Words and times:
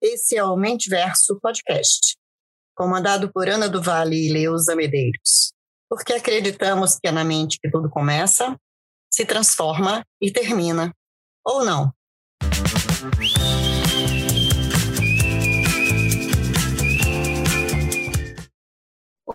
Esse 0.00 0.36
é 0.36 0.44
o 0.44 0.56
Mentiverso 0.56 1.40
Podcast, 1.40 2.16
comandado 2.76 3.32
por 3.32 3.48
Ana 3.48 3.68
do 3.68 3.82
Vale 3.82 4.28
e 4.28 4.32
Leusa 4.32 4.76
Medeiros, 4.76 5.52
porque 5.88 6.12
acreditamos 6.12 6.96
que 6.96 7.08
é 7.08 7.12
na 7.12 7.24
mente 7.24 7.58
que 7.60 7.68
tudo 7.68 7.90
começa, 7.90 8.56
se 9.12 9.24
transforma 9.24 10.04
e 10.22 10.30
termina. 10.30 10.94
Ou 11.44 11.64
não? 11.64 11.92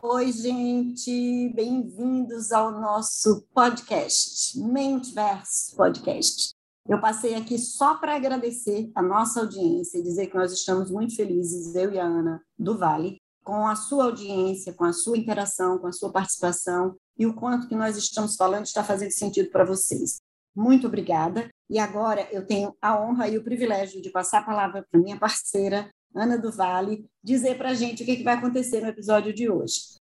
Oi, 0.08 0.32
gente, 0.32 1.52
bem-vindos 1.56 2.52
ao 2.52 2.72
nosso 2.72 3.42
podcast, 3.56 4.56
Mentiverso 4.60 5.76
Podcast. 5.76 6.54
Eu 6.88 7.02
passei 7.02 7.34
aqui 7.34 7.58
só 7.58 7.96
para 7.96 8.16
agradecer 8.16 8.92
a 8.94 9.02
nossa 9.02 9.40
audiência 9.40 9.98
e 9.98 10.04
dizer 10.04 10.28
que 10.28 10.38
nós 10.38 10.54
estamos 10.54 10.92
muito 10.92 11.16
felizes, 11.16 11.74
eu 11.74 11.92
e 11.92 11.98
a 11.98 12.06
Ana 12.06 12.40
do 12.58 12.78
Vale, 12.78 13.18
com 13.44 13.68
a 13.68 13.76
sua 13.76 14.04
audiência, 14.06 14.74
com 14.74 14.86
a 14.86 14.94
sua 14.94 15.18
interação, 15.18 15.80
com 15.80 15.88
a 15.88 15.92
sua 15.92 16.12
participação 16.12 16.96
e 17.18 17.26
o 17.26 17.34
quanto 17.34 17.68
que 17.68 17.76
nós 17.76 17.98
estamos 17.98 18.36
falando 18.36 18.66
está 18.66 18.84
fazendo 18.84 19.12
sentido 19.12 19.50
para 19.50 19.66
vocês. 19.66 20.22
Muito 20.56 20.86
obrigada. 20.86 21.50
E 21.68 21.80
agora 21.80 22.30
eu 22.32 22.46
tenho 22.46 22.76
a 22.80 23.02
honra 23.02 23.28
e 23.28 23.40
o 23.40 23.44
privilégio 23.44 24.00
de 24.04 24.12
passar 24.12 24.42
a 24.42 24.46
palavra 24.46 24.86
para 24.90 25.02
minha 25.02 25.18
parceira, 25.18 25.90
Ana 26.16 26.38
do 26.38 26.50
Vale, 26.50 27.06
dizer 27.22 27.58
para 27.58 27.72
a 27.72 27.74
gente 27.74 28.02
o 28.02 28.06
que, 28.06 28.16
que 28.16 28.24
vai 28.24 28.36
acontecer 28.36 28.80
no 28.80 28.88
episódio 28.88 29.34
de 29.34 29.50
hoje. 29.50 30.00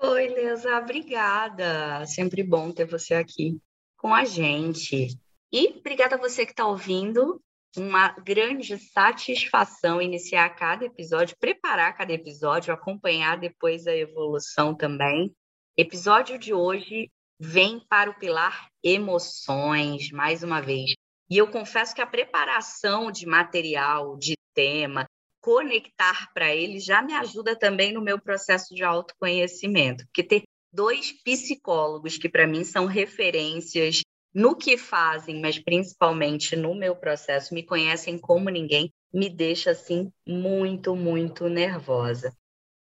Oi, 0.00 0.26
Leusa, 0.26 0.78
obrigada. 0.78 2.04
Sempre 2.06 2.42
bom 2.42 2.72
ter 2.72 2.84
você 2.84 3.14
aqui 3.14 3.60
com 3.96 4.12
a 4.12 4.24
gente. 4.24 5.16
E 5.52 5.68
obrigada 5.78 6.16
a 6.16 6.18
você 6.18 6.44
que 6.44 6.50
está 6.50 6.66
ouvindo. 6.66 7.40
Uma 7.76 8.08
grande 8.08 8.76
satisfação 8.76 10.02
iniciar 10.02 10.50
cada 10.50 10.84
episódio, 10.84 11.36
preparar 11.38 11.96
cada 11.96 12.12
episódio, 12.12 12.74
acompanhar 12.74 13.38
depois 13.38 13.86
a 13.86 13.94
evolução 13.94 14.74
também. 14.74 15.32
Episódio 15.76 16.36
de 16.38 16.52
hoje 16.52 17.08
vem 17.38 17.80
para 17.88 18.10
o 18.10 18.18
pilar 18.18 18.68
emoções, 18.82 20.10
mais 20.10 20.42
uma 20.42 20.60
vez. 20.60 20.92
E 21.30 21.38
eu 21.38 21.48
confesso 21.48 21.94
que 21.94 22.00
a 22.00 22.06
preparação 22.06 23.10
de 23.10 23.24
material, 23.24 24.18
de 24.18 24.36
tema, 24.52 25.06
conectar 25.42 26.32
para 26.32 26.54
ele 26.54 26.78
já 26.78 27.02
me 27.02 27.12
ajuda 27.12 27.54
também 27.54 27.92
no 27.92 28.00
meu 28.00 28.18
processo 28.18 28.74
de 28.74 28.84
autoconhecimento, 28.84 30.06
porque 30.06 30.22
ter 30.22 30.44
dois 30.72 31.12
psicólogos 31.22 32.16
que 32.16 32.28
para 32.28 32.46
mim 32.46 32.64
são 32.64 32.86
referências 32.86 34.00
no 34.32 34.56
que 34.56 34.78
fazem, 34.78 35.40
mas 35.40 35.58
principalmente 35.58 36.56
no 36.56 36.74
meu 36.74 36.96
processo, 36.96 37.52
me 37.52 37.62
conhecem 37.62 38.16
como 38.18 38.48
ninguém, 38.48 38.90
me 39.12 39.28
deixa 39.28 39.72
assim 39.72 40.10
muito, 40.26 40.96
muito 40.96 41.48
nervosa. 41.48 42.34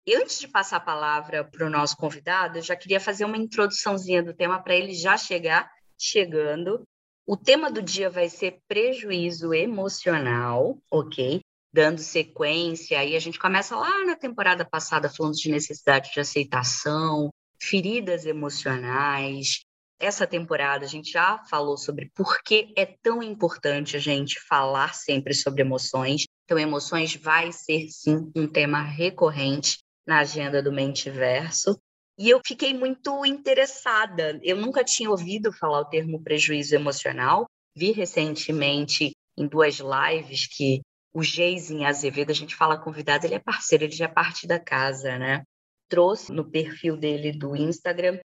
E 0.06 0.16
antes 0.16 0.40
de 0.40 0.48
passar 0.48 0.78
a 0.78 0.82
palavra 0.82 1.44
para 1.46 1.66
o 1.66 1.70
nosso 1.70 1.96
convidado, 1.96 2.58
eu 2.58 2.62
já 2.62 2.76
queria 2.76 3.00
fazer 3.00 3.24
uma 3.24 3.38
introduçãozinha 3.38 4.24
do 4.24 4.34
tema 4.34 4.62
para 4.62 4.76
ele 4.76 4.94
já 4.94 5.16
chegar 5.16 5.70
chegando. 5.98 6.84
O 7.26 7.38
tema 7.38 7.72
do 7.72 7.82
dia 7.82 8.10
vai 8.10 8.30
ser 8.30 8.60
prejuízo 8.68 9.54
emocional, 9.54 10.78
ok? 10.92 11.42
Dando 11.74 12.00
sequência, 12.00 13.00
aí 13.00 13.16
a 13.16 13.20
gente 13.20 13.38
começa 13.38 13.76
lá 13.76 14.06
na 14.06 14.16
temporada 14.16 14.66
passada 14.66 15.10
falando 15.10 15.36
de 15.36 15.52
necessidade 15.52 16.12
de 16.14 16.20
aceitação, 16.20 17.30
feridas 17.60 18.26
emocionais, 18.26 19.62
essa 20.00 20.28
temporada 20.28 20.86
a 20.86 20.88
gente 20.88 21.12
já 21.12 21.40
falou 21.50 21.76
sobre 21.76 22.12
por 22.14 22.44
que 22.44 22.72
é 22.76 22.86
tão 22.86 23.24
importante 23.24 23.98
a 23.98 24.00
gente 24.00 24.40
falar 24.40 24.94
sempre 24.94 25.34
sobre 25.34 25.62
emoções. 25.62 26.26
Então, 26.46 26.58
emoções 26.58 27.16
vai 27.16 27.52
ser 27.52 27.90
sim 27.90 28.32
um 28.36 28.48
tema 28.48 28.82
recorrente 28.82 29.80
na 30.06 30.20
agenda 30.20 30.62
do 30.62 30.72
Mentiverso. 30.72 31.80
E 32.18 32.30
eu 32.30 32.40
fiquei 32.46 32.74
muito 32.74 33.26
interessada. 33.26 34.40
Eu 34.44 34.58
nunca 34.58 34.84
tinha 34.84 35.10
ouvido 35.10 35.52
falar 35.52 35.82
o 35.82 35.86
termo 35.86 36.22
prejuízo 36.24 36.76
emocional. 36.76 37.48
Vi 37.76 37.92
recentemente 37.92 39.12
em 39.38 39.48
duas 39.48 39.80
lives 39.80 40.48
que 40.48 40.82
o 41.18 41.24
Geisen 41.24 41.84
Azevedo, 41.84 42.30
a 42.30 42.36
gente 42.36 42.56
fala 42.56 42.78
convidado, 42.78 43.26
ele 43.26 43.34
é 43.34 43.40
parceiro, 43.40 43.86
ele 43.86 43.92
já 43.92 44.06
é 44.06 44.08
parte 44.08 44.46
da 44.46 44.60
casa, 44.60 45.18
né? 45.18 45.44
Trouxe 45.90 46.32
no 46.32 46.48
perfil 46.48 46.96
dele 46.96 47.32
do 47.32 47.56
Instagram 47.56 48.20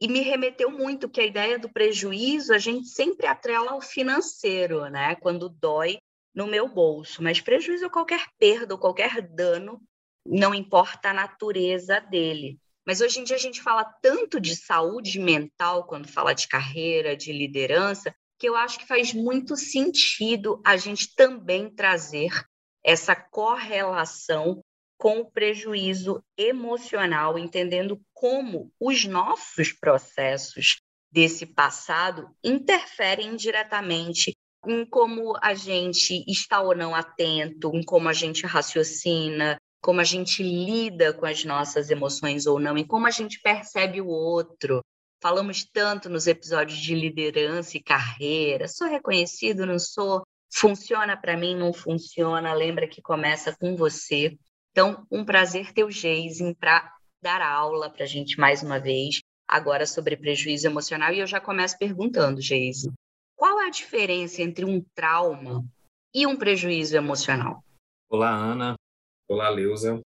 e 0.00 0.08
me 0.08 0.20
remeteu 0.20 0.70
muito 0.70 1.10
que 1.10 1.20
a 1.20 1.26
ideia 1.26 1.58
do 1.58 1.70
prejuízo 1.70 2.54
a 2.54 2.58
gente 2.58 2.88
sempre 2.88 3.26
atrela 3.26 3.72
ao 3.72 3.82
financeiro, 3.82 4.88
né? 4.88 5.14
Quando 5.16 5.50
dói 5.50 5.98
no 6.34 6.46
meu 6.46 6.66
bolso, 6.66 7.22
mas 7.22 7.38
prejuízo 7.38 7.84
é 7.84 7.90
qualquer 7.90 8.24
perda 8.38 8.72
ou 8.72 8.80
qualquer 8.80 9.20
dano, 9.20 9.78
não 10.26 10.54
importa 10.54 11.10
a 11.10 11.14
natureza 11.14 12.00
dele. 12.00 12.58
Mas 12.86 13.02
hoje 13.02 13.20
em 13.20 13.24
dia 13.24 13.36
a 13.36 13.38
gente 13.38 13.60
fala 13.60 13.84
tanto 14.00 14.40
de 14.40 14.56
saúde 14.56 15.18
mental 15.18 15.84
quando 15.84 16.08
fala 16.08 16.32
de 16.32 16.48
carreira, 16.48 17.14
de 17.14 17.30
liderança, 17.30 18.14
que 18.42 18.48
eu 18.48 18.56
acho 18.56 18.80
que 18.80 18.88
faz 18.88 19.14
muito 19.14 19.56
sentido 19.56 20.60
a 20.66 20.76
gente 20.76 21.14
também 21.14 21.70
trazer 21.70 22.44
essa 22.84 23.14
correlação 23.14 24.60
com 24.98 25.20
o 25.20 25.30
prejuízo 25.30 26.20
emocional, 26.36 27.38
entendendo 27.38 28.00
como 28.12 28.72
os 28.80 29.04
nossos 29.04 29.72
processos 29.72 30.80
desse 31.08 31.46
passado 31.46 32.34
interferem 32.42 33.36
diretamente 33.36 34.32
em 34.66 34.84
como 34.86 35.38
a 35.40 35.54
gente 35.54 36.24
está 36.26 36.60
ou 36.60 36.74
não 36.74 36.96
atento, 36.96 37.70
em 37.72 37.84
como 37.84 38.08
a 38.08 38.12
gente 38.12 38.44
raciocina, 38.44 39.56
como 39.80 40.00
a 40.00 40.04
gente 40.04 40.42
lida 40.42 41.12
com 41.12 41.26
as 41.26 41.44
nossas 41.44 41.90
emoções 41.90 42.44
ou 42.44 42.58
não, 42.58 42.76
em 42.76 42.84
como 42.84 43.06
a 43.06 43.10
gente 43.12 43.40
percebe 43.40 44.00
o 44.00 44.08
outro. 44.08 44.80
Falamos 45.22 45.64
tanto 45.64 46.08
nos 46.10 46.26
episódios 46.26 46.80
de 46.80 46.96
liderança 46.96 47.76
e 47.76 47.82
carreira. 47.82 48.66
Sou 48.66 48.88
reconhecido, 48.88 49.64
não 49.64 49.78
sou? 49.78 50.26
Funciona 50.52 51.16
para 51.16 51.36
mim, 51.36 51.54
não 51.54 51.72
funciona? 51.72 52.52
Lembra 52.52 52.88
que 52.88 53.00
começa 53.00 53.56
com 53.56 53.76
você. 53.76 54.36
Então, 54.72 55.06
um 55.08 55.24
prazer 55.24 55.72
ter 55.72 55.84
o 55.84 55.90
Geisen 55.92 56.52
para 56.52 56.92
dar 57.22 57.40
aula 57.40 57.88
para 57.88 58.02
a 58.02 58.06
gente 58.06 58.36
mais 58.40 58.64
uma 58.64 58.80
vez, 58.80 59.20
agora 59.46 59.86
sobre 59.86 60.16
prejuízo 60.16 60.66
emocional. 60.66 61.12
E 61.12 61.20
eu 61.20 61.26
já 61.28 61.40
começo 61.40 61.78
perguntando, 61.78 62.40
Geisen, 62.40 62.92
qual 63.36 63.60
é 63.60 63.66
a 63.68 63.70
diferença 63.70 64.42
entre 64.42 64.64
um 64.64 64.84
trauma 64.92 65.64
e 66.12 66.26
um 66.26 66.36
prejuízo 66.36 66.96
emocional? 66.96 67.62
Olá, 68.10 68.34
Ana. 68.34 68.74
Olá, 69.28 69.48
Leusa. 69.48 70.00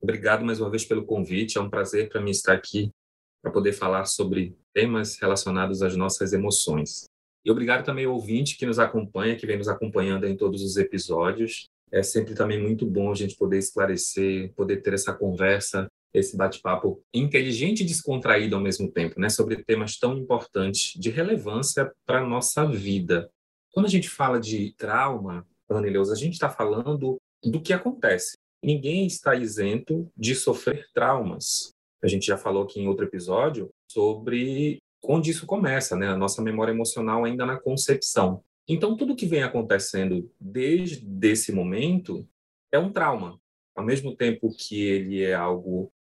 Obrigado 0.00 0.44
mais 0.44 0.60
uma 0.60 0.70
vez 0.70 0.84
pelo 0.84 1.04
convite. 1.04 1.58
É 1.58 1.60
um 1.60 1.68
prazer 1.68 2.08
para 2.08 2.20
mim 2.20 2.30
estar 2.30 2.52
aqui 2.52 2.92
para 3.42 3.50
poder 3.50 3.72
falar 3.72 4.04
sobre 4.04 4.56
temas 4.72 5.18
relacionados 5.18 5.82
às 5.82 5.96
nossas 5.96 6.32
emoções. 6.32 7.04
E 7.44 7.50
obrigado 7.50 7.84
também 7.84 8.04
ao 8.04 8.14
ouvinte 8.14 8.56
que 8.56 8.64
nos 8.64 8.78
acompanha, 8.78 9.36
que 9.36 9.46
vem 9.46 9.58
nos 9.58 9.68
acompanhando 9.68 10.26
em 10.26 10.36
todos 10.36 10.62
os 10.62 10.76
episódios. 10.76 11.68
É 11.90 12.02
sempre 12.02 12.34
também 12.34 12.62
muito 12.62 12.86
bom 12.86 13.10
a 13.10 13.14
gente 13.14 13.36
poder 13.36 13.58
esclarecer, 13.58 14.52
poder 14.54 14.78
ter 14.78 14.94
essa 14.94 15.12
conversa, 15.12 15.88
esse 16.14 16.36
bate-papo 16.36 17.02
inteligente 17.12 17.80
e 17.80 17.86
descontraído 17.86 18.54
ao 18.54 18.62
mesmo 18.62 18.90
tempo, 18.90 19.18
né, 19.18 19.28
sobre 19.28 19.62
temas 19.64 19.98
tão 19.98 20.16
importantes 20.16 20.98
de 21.00 21.10
relevância 21.10 21.90
para 22.06 22.20
a 22.20 22.26
nossa 22.26 22.64
vida. 22.66 23.30
Quando 23.72 23.86
a 23.86 23.90
gente 23.90 24.08
fala 24.08 24.38
de 24.38 24.74
trauma, 24.76 25.46
Ana 25.68 25.88
a 25.88 26.14
gente 26.14 26.34
está 26.34 26.50
falando 26.50 27.18
do 27.42 27.60
que 27.60 27.72
acontece. 27.72 28.36
Ninguém 28.62 29.06
está 29.06 29.34
isento 29.34 30.08
de 30.16 30.34
sofrer 30.34 30.86
traumas. 30.94 31.72
A 32.02 32.08
gente 32.08 32.26
já 32.26 32.36
falou 32.36 32.64
aqui 32.64 32.80
em 32.80 32.88
outro 32.88 33.04
episódio 33.04 33.70
sobre 33.90 34.82
onde 35.04 35.30
isso 35.30 35.46
começa, 35.46 35.96
né? 35.96 36.08
A 36.08 36.16
nossa 36.16 36.42
memória 36.42 36.72
emocional 36.72 37.24
ainda 37.24 37.46
na 37.46 37.58
concepção. 37.58 38.42
Então, 38.68 38.96
tudo 38.96 39.16
que 39.16 39.26
vem 39.26 39.42
acontecendo 39.42 40.30
desde 40.40 41.04
esse 41.28 41.52
momento 41.52 42.26
é 42.70 42.78
um 42.78 42.92
trauma. 42.92 43.38
Ao 43.74 43.84
mesmo 43.84 44.14
tempo 44.14 44.54
que 44.56 44.82
ele 44.82 45.22
é 45.22 45.34
algo 45.34 45.92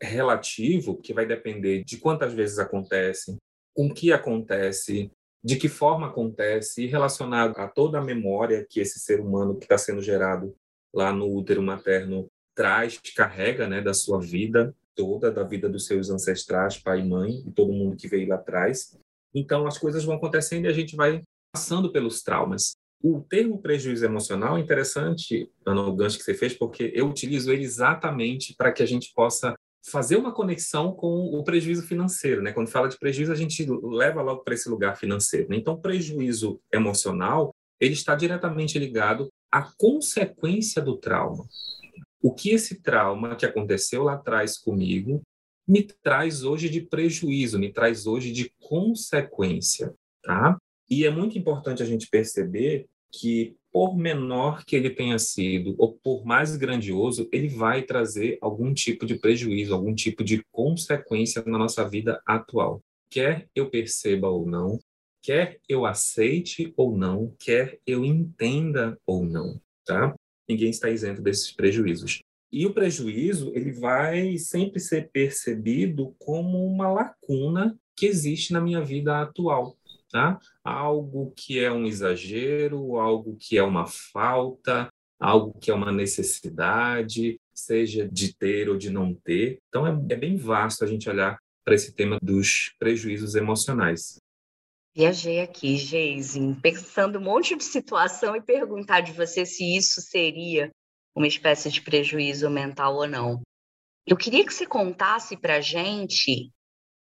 relativo, 0.00 1.00
que 1.00 1.14
vai 1.14 1.26
depender 1.26 1.84
de 1.84 1.98
quantas 1.98 2.32
vezes 2.32 2.58
acontece, 2.58 3.36
com 3.74 3.92
que 3.92 4.12
acontece, 4.12 5.10
de 5.44 5.56
que 5.56 5.68
forma 5.68 6.08
acontece, 6.08 6.82
e 6.82 6.86
relacionado 6.86 7.56
a 7.58 7.68
toda 7.68 7.98
a 7.98 8.04
memória 8.04 8.66
que 8.68 8.80
esse 8.80 8.98
ser 8.98 9.20
humano 9.20 9.56
que 9.56 9.64
está 9.64 9.78
sendo 9.78 10.02
gerado 10.02 10.54
lá 10.92 11.12
no 11.12 11.32
útero 11.32 11.62
materno 11.62 12.28
traz, 12.54 12.98
carrega 13.14 13.68
né, 13.68 13.80
da 13.80 13.94
sua 13.94 14.20
vida 14.20 14.74
toda, 14.94 15.30
da 15.30 15.42
vida 15.42 15.68
dos 15.68 15.86
seus 15.86 16.10
ancestrais, 16.10 16.78
pai 16.78 17.00
e 17.00 17.08
mãe, 17.08 17.42
e 17.46 17.50
todo 17.50 17.72
mundo 17.72 17.96
que 17.96 18.08
veio 18.08 18.28
lá 18.28 18.36
atrás. 18.36 18.98
Então, 19.34 19.66
as 19.66 19.78
coisas 19.78 20.04
vão 20.04 20.16
acontecendo 20.16 20.66
e 20.66 20.68
a 20.68 20.72
gente 20.72 20.96
vai 20.96 21.22
passando 21.52 21.90
pelos 21.90 22.22
traumas. 22.22 22.72
O 23.02 23.20
termo 23.20 23.60
prejuízo 23.60 24.04
emocional 24.04 24.56
é 24.56 24.60
interessante, 24.60 25.50
Ana, 25.66 25.82
o 25.82 25.96
gancho 25.96 26.18
que 26.18 26.24
você 26.24 26.34
fez, 26.34 26.54
porque 26.54 26.92
eu 26.94 27.08
utilizo 27.08 27.50
ele 27.50 27.64
exatamente 27.64 28.54
para 28.56 28.70
que 28.70 28.82
a 28.82 28.86
gente 28.86 29.12
possa 29.14 29.54
fazer 29.90 30.16
uma 30.16 30.32
conexão 30.32 30.92
com 30.92 31.36
o 31.36 31.42
prejuízo 31.42 31.82
financeiro, 31.82 32.40
né? 32.40 32.52
Quando 32.52 32.68
fala 32.68 32.88
de 32.88 32.96
prejuízo, 32.96 33.32
a 33.32 33.36
gente 33.36 33.66
leva 33.82 34.22
logo 34.22 34.44
para 34.44 34.54
esse 34.54 34.68
lugar 34.68 34.96
financeiro. 34.96 35.48
Né? 35.48 35.56
Então, 35.56 35.80
prejuízo 35.80 36.60
emocional, 36.72 37.52
ele 37.80 37.94
está 37.94 38.14
diretamente 38.14 38.78
ligado 38.78 39.28
à 39.50 39.68
consequência 39.76 40.80
do 40.80 40.96
trauma. 40.96 41.44
O 42.22 42.32
que 42.32 42.50
esse 42.50 42.80
trauma 42.80 43.34
que 43.34 43.44
aconteceu 43.44 44.04
lá 44.04 44.14
atrás 44.14 44.56
comigo 44.56 45.20
me 45.66 45.82
traz 45.82 46.44
hoje 46.44 46.68
de 46.68 46.80
prejuízo, 46.80 47.58
me 47.58 47.72
traz 47.72 48.06
hoje 48.06 48.30
de 48.30 48.52
consequência, 48.60 49.92
tá? 50.22 50.56
E 50.88 51.04
é 51.04 51.10
muito 51.10 51.36
importante 51.36 51.82
a 51.82 51.86
gente 51.86 52.08
perceber 52.08 52.86
que 53.10 53.56
por 53.72 53.96
menor 53.96 54.64
que 54.64 54.76
ele 54.76 54.90
tenha 54.90 55.18
sido, 55.18 55.74
ou 55.78 55.94
por 55.94 56.24
mais 56.24 56.56
grandioso, 56.56 57.28
ele 57.32 57.48
vai 57.48 57.82
trazer 57.82 58.38
algum 58.40 58.72
tipo 58.72 59.06
de 59.06 59.18
prejuízo, 59.18 59.74
algum 59.74 59.94
tipo 59.94 60.22
de 60.22 60.44
consequência 60.52 61.42
na 61.46 61.58
nossa 61.58 61.88
vida 61.88 62.20
atual. 62.26 62.82
Quer 63.10 63.48
eu 63.54 63.70
perceba 63.70 64.28
ou 64.28 64.46
não, 64.46 64.78
quer 65.22 65.58
eu 65.68 65.86
aceite 65.86 66.72
ou 66.76 66.96
não, 66.96 67.34
quer 67.38 67.80
eu 67.86 68.04
entenda 68.04 68.98
ou 69.06 69.24
não, 69.24 69.60
tá? 69.86 70.14
Ninguém 70.48 70.70
está 70.70 70.90
isento 70.90 71.22
desses 71.22 71.52
prejuízos. 71.52 72.20
E 72.50 72.66
o 72.66 72.74
prejuízo, 72.74 73.50
ele 73.54 73.72
vai 73.72 74.36
sempre 74.36 74.78
ser 74.78 75.10
percebido 75.10 76.14
como 76.18 76.66
uma 76.66 76.92
lacuna 76.92 77.78
que 77.96 78.06
existe 78.06 78.52
na 78.52 78.60
minha 78.60 78.82
vida 78.82 79.22
atual 79.22 79.76
tá? 80.12 80.38
Algo 80.62 81.32
que 81.34 81.58
é 81.58 81.72
um 81.72 81.86
exagero, 81.86 82.98
algo 82.98 83.34
que 83.40 83.56
é 83.56 83.62
uma 83.62 83.86
falta, 83.86 84.88
algo 85.18 85.58
que 85.58 85.70
é 85.70 85.74
uma 85.74 85.90
necessidade, 85.90 87.40
seja 87.54 88.06
de 88.06 88.36
ter 88.36 88.68
ou 88.68 88.76
de 88.76 88.90
não 88.90 89.14
ter. 89.14 89.58
Então, 89.68 89.86
é, 89.86 89.90
é 90.10 90.16
bem 90.16 90.36
vasto 90.36 90.84
a 90.84 90.86
gente 90.86 91.08
olhar 91.08 91.38
para 91.64 91.74
esse 91.74 91.94
tema 91.94 92.18
dos 92.22 92.74
prejuízos 92.78 93.34
emocionais. 93.34 94.20
Viajei 94.94 95.40
aqui, 95.40 95.76
Geise, 95.76 96.38
pensando 96.60 97.18
um 97.18 97.22
monte 97.22 97.56
de 97.56 97.64
situação 97.64 98.36
e 98.36 98.42
perguntar 98.42 99.00
de 99.00 99.12
você 99.12 99.46
se 99.46 99.76
isso 99.76 100.02
seria 100.02 100.70
uma 101.14 101.26
espécie 101.26 101.70
de 101.70 101.80
prejuízo 101.80 102.50
mental 102.50 102.96
ou 102.96 103.08
não. 103.08 103.40
Eu 104.06 104.16
queria 104.16 104.44
que 104.44 104.52
você 104.52 104.66
contasse 104.66 105.36
para 105.36 105.56
a 105.56 105.60
gente 105.60 106.50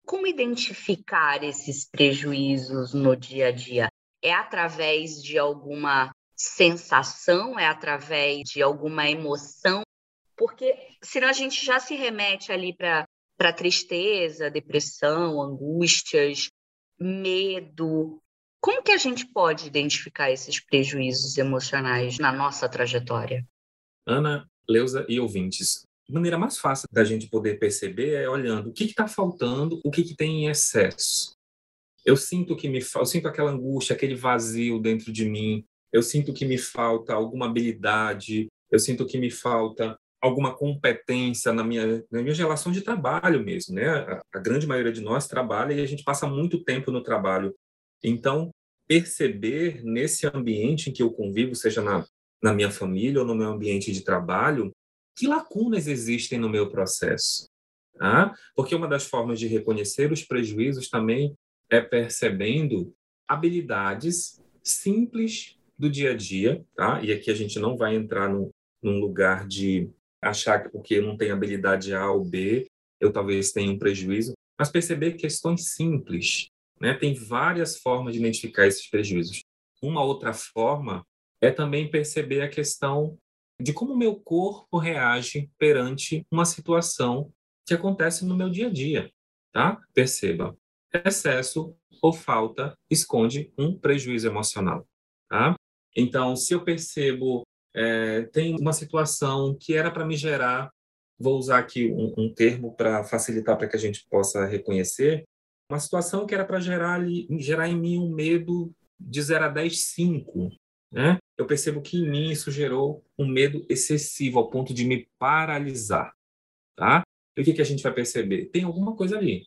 como 0.06 0.26
identificar 0.26 1.44
esses 1.44 1.90
prejuízos 1.90 2.94
no 2.94 3.16
dia 3.16 3.48
a 3.48 3.52
dia? 3.52 3.90
É 4.22 4.34
através 4.34 5.22
de 5.22 5.38
alguma 5.38 6.12
sensação? 6.36 7.60
É 7.60 7.68
através 7.68 8.50
de 8.50 8.62
alguma 8.62 9.10
emoção? 9.10 9.82
Porque 10.38 10.76
senão 11.02 11.28
a 11.28 11.34
gente 11.34 11.66
já 11.66 11.80
se 11.80 11.96
remete 11.96 12.52
ali 12.52 12.76
para 12.76 13.06
para 13.38 13.52
tristeza, 13.52 14.52
depressão, 14.52 15.42
angústias, 15.42 16.48
medo. 17.02 18.22
Como 18.62 18.84
que 18.84 18.92
a 18.92 18.98
gente 18.98 19.26
pode 19.26 19.66
identificar 19.66 20.32
esses 20.32 20.60
prejuízos 20.60 21.36
emocionais 21.38 22.20
na 22.20 22.32
nossa 22.32 22.70
trajetória? 22.70 23.44
Ana, 24.06 24.48
Leusa 24.70 25.06
e 25.10 25.20
ouvintes, 25.20 25.84
a 26.08 26.14
maneira 26.14 26.38
mais 26.38 26.60
fácil 26.60 26.88
da 26.92 27.04
gente 27.04 27.28
poder 27.28 27.58
perceber 27.58 28.14
é 28.14 28.30
olhando 28.30 28.70
o 28.70 28.74
que 28.74 28.84
está 28.84 29.08
faltando, 29.08 29.82
o 29.84 29.90
que, 29.90 30.04
que 30.04 30.16
tem 30.16 30.44
em 30.44 30.50
excesso. 30.50 31.36
Eu 32.06 32.16
sinto 32.16 32.56
que 32.56 32.70
me 32.70 32.80
eu 32.96 33.06
sinto 33.06 33.28
aquela 33.28 33.52
angústia, 33.52 33.96
aquele 33.96 34.16
vazio 34.16 34.80
dentro 34.80 35.12
de 35.12 35.26
mim. 35.26 35.66
Eu 35.92 36.04
sinto 36.04 36.34
que 36.34 36.46
me 36.46 36.58
falta 36.58 37.14
alguma 37.14 37.48
habilidade. 37.48 38.48
Eu 38.70 38.80
sinto 38.80 39.06
que 39.06 39.18
me 39.18 39.30
falta 39.30 39.98
alguma 40.22 40.56
competência 40.56 41.52
na 41.52 41.64
minha 41.64 42.04
na 42.12 42.22
minha 42.22 42.36
relação 42.36 42.72
de 42.72 42.82
trabalho 42.82 43.44
mesmo, 43.44 43.76
né? 43.76 43.90
A, 43.90 44.22
a 44.36 44.40
grande 44.40 44.68
maioria 44.68 44.92
de 44.92 45.02
nós 45.02 45.28
trabalha 45.28 45.74
e 45.74 45.82
a 45.82 45.86
gente 45.86 46.04
passa 46.04 46.28
muito 46.28 46.64
tempo 46.64 46.92
no 46.92 47.02
trabalho. 47.02 47.56
Então, 48.04 48.52
perceber 48.88 49.84
nesse 49.84 50.28
ambiente 50.28 50.90
em 50.90 50.94
que 50.94 51.02
eu 51.02 51.12
convivo, 51.12 51.56
seja 51.56 51.82
na, 51.82 52.06
na 52.42 52.54
minha 52.54 52.70
família 52.70 53.22
ou 53.22 53.26
no 53.26 53.36
meu 53.36 53.50
ambiente 53.50 53.92
de 53.92 54.02
trabalho, 54.02 54.72
que 55.18 55.28
lacunas 55.28 55.88
existem 55.88 56.40
no 56.40 56.50
meu 56.50 56.70
processo? 56.70 57.48
Tá? 57.98 58.34
Porque 58.56 58.76
uma 58.76 58.88
das 58.88 59.06
formas 59.06 59.40
de 59.40 59.48
reconhecer 59.48 60.12
os 60.12 60.24
prejuízos 60.24 60.90
também 60.90 61.36
é 61.70 61.80
percebendo 61.80 62.94
habilidades 63.28 64.42
simples 64.64 65.58
do 65.78 65.90
dia 65.90 66.12
a 66.12 66.16
dia, 66.16 66.64
tá? 66.76 67.02
E 67.02 67.12
aqui 67.12 67.32
a 67.32 67.34
gente 67.34 67.58
não 67.60 67.78
vai 67.78 67.96
entrar 67.96 68.30
no, 68.30 68.52
num 68.84 69.00
lugar 69.00 69.48
de 69.48 69.90
achar 70.22 70.62
que 70.62 70.70
porque 70.70 70.96
eu 70.96 71.04
não 71.04 71.18
tenho 71.18 71.34
habilidade 71.34 71.94
A 71.94 72.12
ou 72.12 72.24
B, 72.24 72.68
eu 73.00 73.12
talvez 73.12 73.52
tenha 73.52 73.72
um 73.72 73.80
prejuízo, 73.80 74.34
mas 74.60 74.70
perceber 74.70 75.14
questões 75.14 75.74
simples, 75.74 76.50
né? 76.80 76.94
Tem 76.94 77.14
várias 77.14 77.78
formas 77.78 78.14
de 78.14 78.20
identificar 78.20 78.68
esses 78.68 78.88
prejuízos. 78.88 79.44
Uma 79.82 80.04
outra 80.04 80.34
forma 80.34 81.04
é 81.42 81.50
também 81.50 81.90
perceber 81.90 82.42
a 82.42 82.50
questão 82.50 83.18
de 83.60 83.74
como 83.74 83.94
o 83.94 83.98
meu 83.98 84.16
corpo 84.16 84.78
reage 84.78 85.50
perante 85.58 86.24
uma 86.32 86.46
situação 86.46 87.32
que 87.66 87.74
acontece 87.74 88.26
no 88.26 88.36
meu 88.36 88.50
dia 88.50 88.68
a 88.68 88.72
dia, 88.72 89.12
tá? 89.52 89.80
Perceba, 89.94 90.56
excesso 90.94 91.76
ou 92.02 92.14
falta 92.14 92.74
esconde 92.90 93.52
um 93.58 93.78
prejuízo 93.78 94.28
emocional, 94.28 94.88
tá? 95.30 95.56
Então, 95.96 96.36
se 96.36 96.54
eu 96.54 96.64
percebo 96.64 97.44
é, 97.74 98.24
tem 98.24 98.56
uma 98.60 98.74
situação 98.74 99.56
que 99.60 99.74
era 99.74 99.92
para 99.92 100.06
me 100.06 100.16
gerar, 100.16 100.72
vou 101.20 101.38
usar 101.38 101.60
aqui 101.60 101.92
um, 101.92 102.14
um 102.18 102.34
termo 102.34 102.76
para 102.76 103.04
facilitar 103.04 103.58
para 103.58 103.68
que 103.68 103.76
a 103.76 103.80
gente 103.80 104.06
possa 104.10 104.46
reconhecer, 104.46 105.24
uma 105.72 105.80
situação 105.80 106.26
que 106.26 106.34
era 106.34 106.46
para 106.46 106.60
gerar, 106.60 107.00
gerar 107.40 107.70
em 107.70 107.80
mim 107.80 107.98
um 107.98 108.14
medo 108.14 108.72
de 109.00 109.22
0 109.22 109.46
a 109.46 109.48
10, 109.48 109.80
5, 109.80 110.50
né? 110.92 111.18
eu 111.42 111.48
percebo 111.48 111.82
que 111.82 111.98
em 111.98 112.10
mim 112.10 112.30
isso 112.30 112.52
gerou 112.52 113.04
um 113.18 113.26
medo 113.26 113.66
excessivo 113.70 114.40
ao 114.40 114.50
ponto 114.50 114.74
de 114.74 114.86
me 114.86 115.08
paralisar, 115.18 116.14
tá? 116.76 117.04
E 117.36 117.42
o 117.42 117.44
que, 117.44 117.54
que 117.54 117.62
a 117.62 117.66
gente 117.66 117.82
vai 117.82 117.94
perceber? 117.94 118.48
Tem 118.48 118.64
alguma 118.64 118.96
coisa 118.96 119.18
ali. 119.18 119.44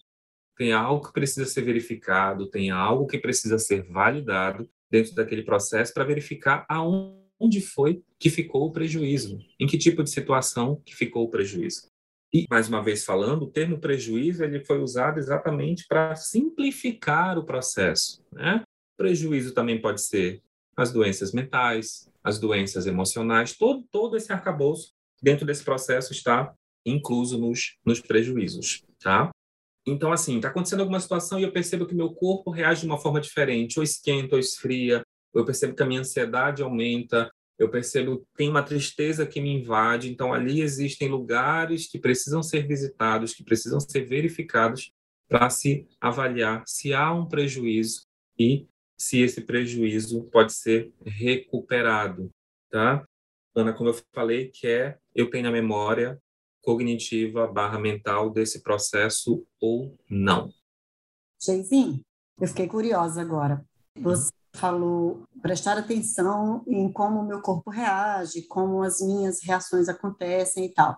Tem 0.57 0.73
algo 0.73 1.07
que 1.07 1.13
precisa 1.13 1.47
ser 1.47 1.63
verificado, 1.63 2.49
tem 2.49 2.71
algo 2.71 3.07
que 3.07 3.19
precisa 3.19 3.59
ser 3.59 3.83
validado 3.83 4.69
dentro 4.91 5.15
daquele 5.15 5.43
processo 5.43 5.93
para 5.93 6.05
verificar 6.05 6.65
aonde 6.69 7.24
foi 7.61 8.03
que 8.19 8.31
ficou 8.31 8.67
o 8.67 8.73
prejuízo, 8.73 9.39
em 9.61 9.67
que 9.67 9.79
tipo 9.79 10.03
de 10.03 10.11
situação 10.11 10.81
que 10.85 10.95
ficou 10.95 11.25
o 11.25 11.31
prejuízo. 11.31 11.89
E, 12.33 12.47
mais 12.51 12.69
uma 12.69 12.83
vez 12.83 13.05
falando, 13.05 13.43
o 13.43 13.51
termo 13.51 13.79
prejuízo 13.79 14.43
ele 14.43 14.65
foi 14.65 14.81
usado 14.81 15.19
exatamente 15.19 15.87
para 15.87 16.17
simplificar 16.17 17.39
o 17.39 17.45
processo. 17.45 18.25
Né? 18.33 18.63
Prejuízo 18.97 19.53
também 19.53 19.81
pode 19.81 20.01
ser 20.01 20.43
as 20.77 20.93
doenças 20.93 21.33
mentais, 21.33 22.11
as 22.25 22.39
doenças 22.41 22.87
emocionais, 22.87 23.57
todo, 23.57 23.85
todo 23.91 24.17
esse 24.17 24.33
arcabouço 24.33 24.93
dentro 25.23 25.47
desse 25.47 25.63
processo 25.63 26.13
está 26.13 26.53
incluso 26.85 27.39
nos, 27.39 27.77
nos 27.85 28.01
prejuízos, 28.01 28.83
tá? 29.01 29.31
Então, 29.87 30.13
assim, 30.13 30.37
está 30.37 30.49
acontecendo 30.49 30.81
alguma 30.81 31.01
situação 31.01 31.39
e 31.39 31.43
eu 31.43 31.53
percebo 31.53 31.87
que 31.87 31.95
meu 31.95 32.13
corpo 32.13 32.51
reage 32.51 32.81
de 32.81 32.87
uma 32.87 32.99
forma 32.99 33.21
diferente, 33.21 33.79
ou 33.79 33.83
esquenta 33.83 34.35
ou 34.35 34.41
esfria, 34.41 35.03
eu 35.35 35.45
percebo 35.45 35.75
que 35.75 35.83
a 35.83 35.87
minha 35.87 36.01
ansiedade 36.01 36.63
aumenta, 36.63 37.31
eu 37.59 37.71
percebo 37.71 38.19
que 38.19 38.27
tem 38.37 38.49
uma 38.49 38.63
tristeza 38.63 39.27
que 39.27 39.41
me 39.41 39.51
invade, 39.51 40.11
então 40.11 40.33
ali 40.33 40.61
existem 40.61 41.09
lugares 41.09 41.87
que 41.87 41.99
precisam 41.99 42.43
ser 42.43 42.67
visitados, 42.67 43.35
que 43.35 43.45
precisam 43.45 43.81
ser 43.81 44.05
verificados 44.05 44.93
para 45.29 45.49
se 45.51 45.87
avaliar 46.01 46.63
se 46.67 46.93
há 46.93 47.13
um 47.13 47.27
prejuízo 47.27 48.07
e 48.39 48.67
se 48.97 49.21
esse 49.21 49.41
prejuízo 49.41 50.25
pode 50.31 50.53
ser 50.53 50.93
recuperado, 51.05 52.31
tá? 52.71 53.05
Ana, 53.55 53.73
como 53.73 53.91
eu 53.91 54.01
falei, 54.13 54.49
que 54.49 54.67
é 54.67 54.99
eu 55.15 55.31
tenho 55.31 55.49
a 55.49 55.53
memória 55.53 56.21
cognitiva 56.61 57.47
barra 57.47 57.79
mental 57.79 58.31
desse 58.31 58.63
processo 58.63 59.47
ou 59.61 59.97
não. 60.09 60.49
Jeizinho, 61.41 62.01
eu 62.41 62.49
fiquei 62.49 62.67
curiosa 62.67 63.21
agora. 63.21 63.65
Você 63.97 64.33
falou 64.55 65.25
prestar 65.43 65.77
atenção 65.77 66.65
em 66.67 66.91
como 66.93 67.21
o 67.21 67.27
meu 67.27 67.41
corpo 67.41 67.71
reage, 67.71 68.43
como 68.43 68.83
as 68.83 69.01
minhas 69.01 69.43
reações 69.43 69.89
acontecem 69.89 70.67
e 70.67 70.73
tal. 70.73 70.97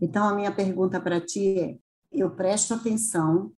Então, 0.00 0.28
a 0.28 0.34
minha 0.34 0.52
pergunta 0.52 1.00
para 1.00 1.20
ti 1.20 1.58
é: 1.58 1.78
eu 2.12 2.30
presto 2.30 2.74
atenção 2.74 3.52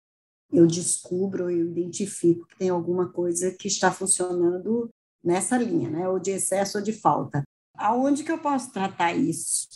eu 0.52 0.66
descubro, 0.66 1.50
eu 1.50 1.70
identifico 1.70 2.46
que 2.46 2.56
tem 2.56 2.68
alguma 2.68 3.10
coisa 3.10 3.54
que 3.56 3.68
está 3.68 3.90
funcionando 3.90 4.88
nessa 5.22 5.58
linha, 5.58 5.90
né? 5.90 6.08
Ou 6.08 6.18
de 6.18 6.30
excesso 6.32 6.78
ou 6.78 6.84
de 6.84 6.92
falta. 6.92 7.42
Aonde 7.74 8.22
que 8.22 8.30
eu 8.30 8.38
posso 8.38 8.72
tratar 8.72 9.14
isso? 9.14 9.66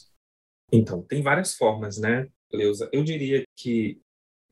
Então, 0.72 1.02
tem 1.02 1.22
várias 1.22 1.54
formas, 1.54 1.98
né, 1.98 2.28
Leusa? 2.52 2.88
Eu 2.92 3.02
diria 3.02 3.44
que, 3.56 4.00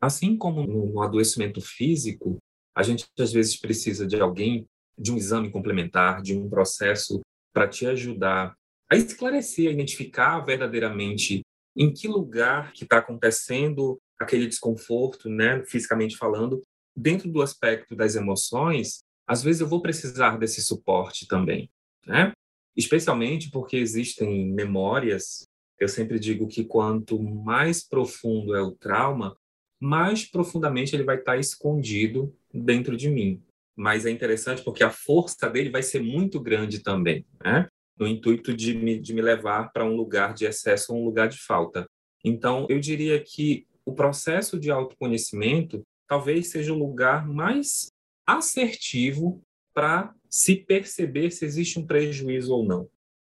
assim 0.00 0.36
como 0.36 0.66
no 0.66 1.00
adoecimento 1.00 1.60
físico, 1.60 2.38
a 2.74 2.82
gente 2.82 3.06
às 3.18 3.32
vezes 3.32 3.58
precisa 3.58 4.06
de 4.06 4.20
alguém, 4.20 4.66
de 4.98 5.12
um 5.12 5.16
exame 5.16 5.50
complementar, 5.50 6.22
de 6.22 6.36
um 6.36 6.48
processo 6.48 7.20
para 7.52 7.68
te 7.68 7.86
ajudar 7.86 8.54
a 8.90 8.96
esclarecer, 8.96 9.68
a 9.68 9.72
identificar 9.72 10.40
verdadeiramente 10.40 11.42
em 11.76 11.92
que 11.92 12.08
lugar 12.08 12.72
que 12.72 12.84
está 12.84 12.98
acontecendo 12.98 13.98
aquele 14.18 14.46
desconforto, 14.46 15.28
né, 15.28 15.62
fisicamente 15.64 16.16
falando, 16.16 16.60
dentro 16.96 17.30
do 17.30 17.40
aspecto 17.40 17.94
das 17.94 18.16
emoções, 18.16 18.98
às 19.26 19.42
vezes 19.42 19.60
eu 19.60 19.68
vou 19.68 19.80
precisar 19.80 20.36
desse 20.38 20.62
suporte 20.62 21.28
também, 21.28 21.70
né? 22.04 22.32
Especialmente 22.76 23.50
porque 23.50 23.76
existem 23.76 24.50
memórias. 24.50 25.46
Eu 25.78 25.88
sempre 25.88 26.18
digo 26.18 26.48
que 26.48 26.64
quanto 26.64 27.22
mais 27.22 27.86
profundo 27.86 28.56
é 28.56 28.62
o 28.62 28.72
trauma, 28.72 29.36
mais 29.80 30.28
profundamente 30.28 30.96
ele 30.96 31.04
vai 31.04 31.18
estar 31.18 31.36
escondido 31.36 32.34
dentro 32.52 32.96
de 32.96 33.08
mim. 33.08 33.40
Mas 33.78 34.04
é 34.04 34.10
interessante 34.10 34.64
porque 34.64 34.82
a 34.82 34.90
força 34.90 35.48
dele 35.48 35.70
vai 35.70 35.84
ser 35.84 36.02
muito 36.02 36.40
grande 36.40 36.82
também, 36.82 37.24
né? 37.42 37.68
no 37.96 38.06
intuito 38.06 38.52
de 38.54 38.74
me, 38.74 38.98
de 38.98 39.14
me 39.14 39.22
levar 39.22 39.72
para 39.72 39.84
um 39.84 39.94
lugar 39.94 40.34
de 40.34 40.44
excesso 40.44 40.92
ou 40.92 41.00
um 41.00 41.04
lugar 41.04 41.28
de 41.28 41.38
falta. 41.38 41.88
Então, 42.24 42.66
eu 42.68 42.78
diria 42.80 43.22
que 43.22 43.66
o 43.84 43.92
processo 43.92 44.58
de 44.58 44.70
autoconhecimento 44.70 45.82
talvez 46.06 46.48
seja 46.48 46.72
o 46.72 46.78
lugar 46.78 47.26
mais 47.26 47.88
assertivo 48.26 49.42
para 49.74 50.12
se 50.28 50.56
perceber 50.56 51.30
se 51.30 51.44
existe 51.44 51.78
um 51.78 51.86
prejuízo 51.86 52.52
ou 52.52 52.64
não. 52.64 52.88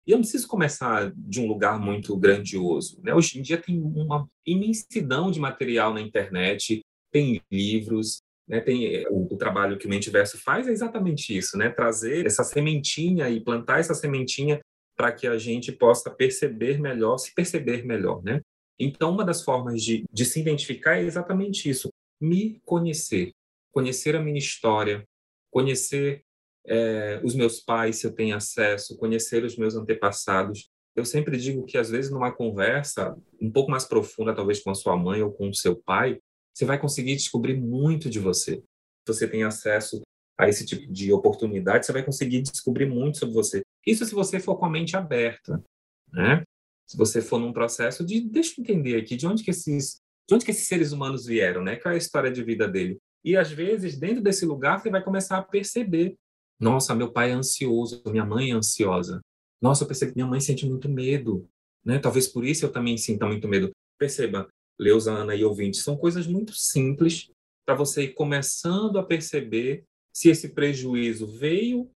E 0.07 0.11
eu 0.11 0.17
não 0.17 0.21
preciso 0.21 0.47
começar 0.47 1.11
de 1.15 1.41
um 1.41 1.47
lugar 1.47 1.79
muito 1.79 2.15
grandioso. 2.17 2.99
Né? 3.03 3.13
Hoje 3.13 3.39
em 3.39 3.41
dia 3.41 3.61
tem 3.61 3.79
uma 3.79 4.27
imensidão 4.45 5.29
de 5.29 5.39
material 5.39 5.93
na 5.93 6.01
internet, 6.01 6.81
tem 7.11 7.41
livros, 7.51 8.21
né? 8.49 8.59
tem 8.59 8.95
eh, 8.95 9.07
o, 9.09 9.33
o, 9.33 9.37
trabalho 9.37 9.77
que 9.77 9.85
o 9.85 9.89
Mentiverso 9.89 10.37
faz 10.39 10.67
é 10.67 10.71
exatamente 10.71 11.37
isso, 11.37 11.55
né? 11.55 11.69
trazer 11.69 12.25
essa 12.25 12.43
sementinha 12.43 13.29
e 13.29 13.39
plantar 13.39 13.79
essa 13.79 13.93
sementinha 13.93 14.59
para 14.97 15.11
que 15.11 15.27
a 15.27 15.37
gente 15.37 15.71
possa 15.71 16.09
perceber 16.09 16.79
melhor, 16.79 17.17
se 17.19 17.33
perceber 17.33 17.85
melhor. 17.85 18.21
Né? 18.23 18.41
Então, 18.77 19.11
uma 19.11 19.23
das 19.23 19.43
formas 19.43 19.81
de, 19.83 20.03
de 20.11 20.25
se 20.25 20.41
identificar 20.41 20.97
é 20.97 21.03
exatamente 21.03 21.69
isso, 21.69 21.89
me 22.19 22.59
conhecer, 22.65 23.31
conhecer 23.71 24.15
a 24.15 24.21
minha 24.21 24.39
história, 24.39 25.05
conhecer 25.51 26.23
é, 26.65 27.21
os 27.23 27.35
meus 27.35 27.59
pais, 27.59 27.97
se 27.97 28.07
eu 28.07 28.11
tenho 28.11 28.35
acesso, 28.35 28.97
conhecer 28.97 29.43
os 29.43 29.55
meus 29.55 29.75
antepassados. 29.75 30.69
Eu 30.95 31.05
sempre 31.05 31.37
digo 31.37 31.65
que, 31.65 31.77
às 31.77 31.89
vezes, 31.89 32.11
numa 32.11 32.31
conversa 32.31 33.15
um 33.39 33.49
pouco 33.49 33.71
mais 33.71 33.85
profunda, 33.85 34.35
talvez 34.35 34.59
com 34.61 34.71
a 34.71 34.75
sua 34.75 34.97
mãe 34.97 35.21
ou 35.21 35.31
com 35.31 35.49
o 35.49 35.53
seu 35.53 35.75
pai, 35.75 36.19
você 36.59 36.65
vai 36.65 36.77
conseguir 36.77 37.15
descobrir 37.15 37.55
muito 37.55 38.09
de 38.09 38.19
você. 38.19 38.61
Você 39.07 39.25
tem 39.25 39.43
acesso 39.43 40.01
a 40.37 40.49
esse 40.49 40.65
tipo 40.65 40.91
de 40.91 41.13
oportunidade, 41.13 41.85
você 41.85 41.93
vai 41.93 42.03
conseguir 42.03 42.41
descobrir 42.41 42.85
muito 42.85 43.17
sobre 43.17 43.33
você. 43.33 43.61
Isso 43.87 44.03
se 44.03 44.13
você 44.13 44.41
for 44.41 44.57
com 44.57 44.65
a 44.65 44.69
mente 44.69 44.97
aberta, 44.97 45.63
né? 46.11 46.43
Se 46.85 46.97
você 46.97 47.21
for 47.21 47.39
num 47.39 47.53
processo 47.53 48.05
de, 48.05 48.19
deixa 48.19 48.55
eu 48.57 48.63
entender 48.63 48.97
aqui, 48.97 49.15
de 49.15 49.25
onde 49.25 49.41
que 49.41 49.51
esses, 49.51 50.01
de 50.27 50.35
onde 50.35 50.43
que 50.43 50.51
esses 50.51 50.67
seres 50.67 50.91
humanos 50.91 51.25
vieram, 51.25 51.63
né? 51.63 51.77
Qual 51.77 51.93
é 51.93 51.95
a 51.95 51.97
história 51.97 52.29
de 52.29 52.43
vida 52.43 52.67
dele? 52.67 52.97
E 53.23 53.37
às 53.37 53.49
vezes, 53.49 53.97
dentro 53.97 54.21
desse 54.21 54.45
lugar, 54.45 54.81
você 54.81 54.89
vai 54.89 55.01
começar 55.01 55.37
a 55.37 55.43
perceber 55.43 56.15
nossa, 56.59 56.93
meu 56.93 57.09
pai 57.09 57.31
é 57.31 57.33
ansioso, 57.33 58.03
minha 58.07 58.25
mãe 58.25 58.51
é 58.51 58.53
ansiosa. 58.53 59.21
Nossa, 59.61 59.83
eu 59.83 59.87
percebo 59.87 60.11
que 60.11 60.17
minha 60.17 60.27
mãe 60.27 60.41
sente 60.41 60.67
muito 60.67 60.89
medo, 60.89 61.47
né? 61.85 61.99
Talvez 61.99 62.27
por 62.27 62.43
isso 62.43 62.65
eu 62.65 62.71
também 62.71 62.97
sinta 62.97 63.25
muito 63.25 63.47
medo. 63.47 63.71
Perceba, 63.97 64.45
Leusana 64.79 65.35
e 65.35 65.43
ouvintes, 65.43 65.81
são 65.81 65.97
coisas 65.97 66.25
muito 66.25 66.53
simples 66.53 67.29
para 67.65 67.75
você 67.75 68.03
ir 68.03 68.13
começando 68.13 68.97
a 68.97 69.03
perceber 69.03 69.83
se 70.13 70.29
esse 70.29 70.49
prejuízo 70.49 71.27
veio, 71.27 71.89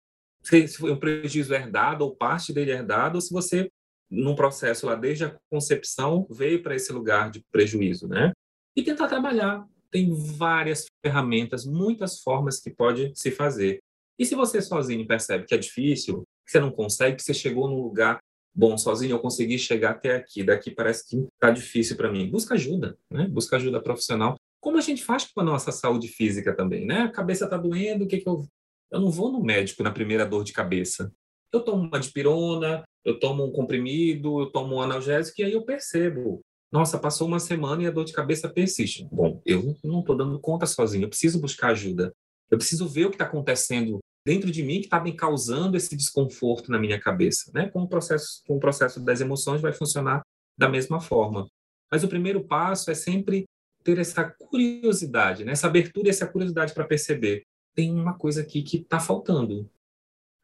se 0.42 0.66
foi 0.68 0.90
um 0.90 0.98
prejuízo 0.98 1.54
herdado 1.54 2.04
ou 2.04 2.16
parte 2.16 2.52
dele 2.52 2.72
herdado, 2.72 3.16
ou 3.16 3.20
se 3.20 3.32
você, 3.32 3.70
num 4.10 4.34
processo 4.34 4.86
lá 4.86 4.94
desde 4.94 5.24
a 5.24 5.36
concepção, 5.50 6.26
veio 6.30 6.62
para 6.62 6.74
esse 6.74 6.92
lugar 6.92 7.30
de 7.30 7.44
prejuízo, 7.52 8.08
né? 8.08 8.32
E 8.74 8.82
tentar 8.82 9.08
trabalhar. 9.08 9.66
Tem 9.90 10.12
várias 10.12 10.86
ferramentas, 11.04 11.64
muitas 11.64 12.20
formas 12.20 12.60
que 12.60 12.70
pode 12.70 13.12
se 13.14 13.30
fazer. 13.30 13.80
E 14.18 14.24
se 14.24 14.34
você 14.34 14.62
sozinho 14.62 15.06
percebe 15.06 15.44
que 15.46 15.54
é 15.54 15.58
difícil, 15.58 16.22
que 16.44 16.52
você 16.52 16.60
não 16.60 16.70
consegue, 16.70 17.16
que 17.16 17.22
você 17.22 17.34
chegou 17.34 17.68
num 17.68 17.82
lugar 17.82 18.20
bom, 18.54 18.76
sozinho 18.76 19.12
eu 19.12 19.18
consegui 19.18 19.58
chegar 19.58 19.90
até 19.90 20.14
aqui, 20.14 20.42
daqui 20.42 20.70
parece 20.70 21.08
que 21.08 21.16
está 21.34 21.50
difícil 21.50 21.96
para 21.96 22.10
mim. 22.10 22.30
Busca 22.30 22.54
ajuda, 22.54 22.96
né? 23.10 23.26
Busca 23.28 23.56
ajuda 23.56 23.80
profissional. 23.80 24.36
Como 24.60 24.76
a 24.76 24.82
gente 24.82 25.04
faz 25.04 25.24
com 25.24 25.40
a 25.40 25.44
nossa 25.44 25.72
saúde 25.72 26.08
física 26.08 26.54
também, 26.54 26.84
né? 26.84 27.02
A 27.02 27.08
cabeça 27.10 27.44
está 27.44 27.56
doendo, 27.56 28.04
o 28.04 28.08
que, 28.08 28.18
que 28.18 28.28
eu. 28.28 28.46
Eu 28.90 29.00
não 29.00 29.10
vou 29.10 29.30
no 29.30 29.42
médico 29.42 29.82
na 29.82 29.92
primeira 29.92 30.26
dor 30.26 30.42
de 30.44 30.52
cabeça. 30.52 31.12
Eu 31.52 31.60
tomo 31.60 31.86
uma 31.86 32.00
dipirona, 32.00 32.82
eu 33.04 33.18
tomo 33.18 33.44
um 33.44 33.52
comprimido, 33.52 34.40
eu 34.40 34.50
tomo 34.50 34.76
um 34.76 34.80
analgésico 34.80 35.40
e 35.40 35.44
aí 35.44 35.52
eu 35.52 35.64
percebo. 35.64 36.40
Nossa, 36.72 36.98
passou 36.98 37.26
uma 37.26 37.40
semana 37.40 37.82
e 37.82 37.86
a 37.86 37.90
dor 37.90 38.04
de 38.04 38.12
cabeça 38.12 38.48
persiste. 38.48 39.08
Bom, 39.10 39.40
eu 39.44 39.76
não 39.82 40.00
estou 40.00 40.16
dando 40.16 40.38
conta 40.38 40.66
sozinho, 40.66 41.04
eu 41.04 41.08
preciso 41.08 41.40
buscar 41.40 41.70
ajuda. 41.70 42.12
Eu 42.50 42.58
preciso 42.58 42.88
ver 42.88 43.06
o 43.06 43.10
que 43.10 43.14
está 43.14 43.24
acontecendo 43.24 44.00
dentro 44.30 44.48
de 44.48 44.62
mim 44.62 44.78
que 44.78 44.86
está 44.86 45.00
me 45.00 45.12
causando 45.12 45.76
esse 45.76 45.96
desconforto 45.96 46.70
na 46.70 46.78
minha 46.78 47.00
cabeça, 47.00 47.50
né? 47.52 47.68
Com 47.68 47.82
o 47.82 47.88
processo, 47.88 48.44
com 48.46 48.58
o 48.58 48.60
processo 48.60 49.00
das 49.00 49.20
emoções 49.20 49.60
vai 49.60 49.72
funcionar 49.72 50.22
da 50.56 50.68
mesma 50.68 51.00
forma. 51.00 51.48
Mas 51.90 52.04
o 52.04 52.08
primeiro 52.08 52.44
passo 52.44 52.92
é 52.92 52.94
sempre 52.94 53.44
ter 53.82 53.98
essa 53.98 54.22
curiosidade, 54.22 55.44
né? 55.44 55.50
Essa 55.50 55.66
abertura 55.66 56.06
e 56.06 56.10
essa 56.10 56.28
curiosidade 56.28 56.72
para 56.72 56.86
perceber 56.86 57.42
tem 57.74 57.90
uma 57.90 58.16
coisa 58.16 58.42
aqui 58.42 58.62
que 58.62 58.76
está 58.76 59.00
faltando. 59.00 59.68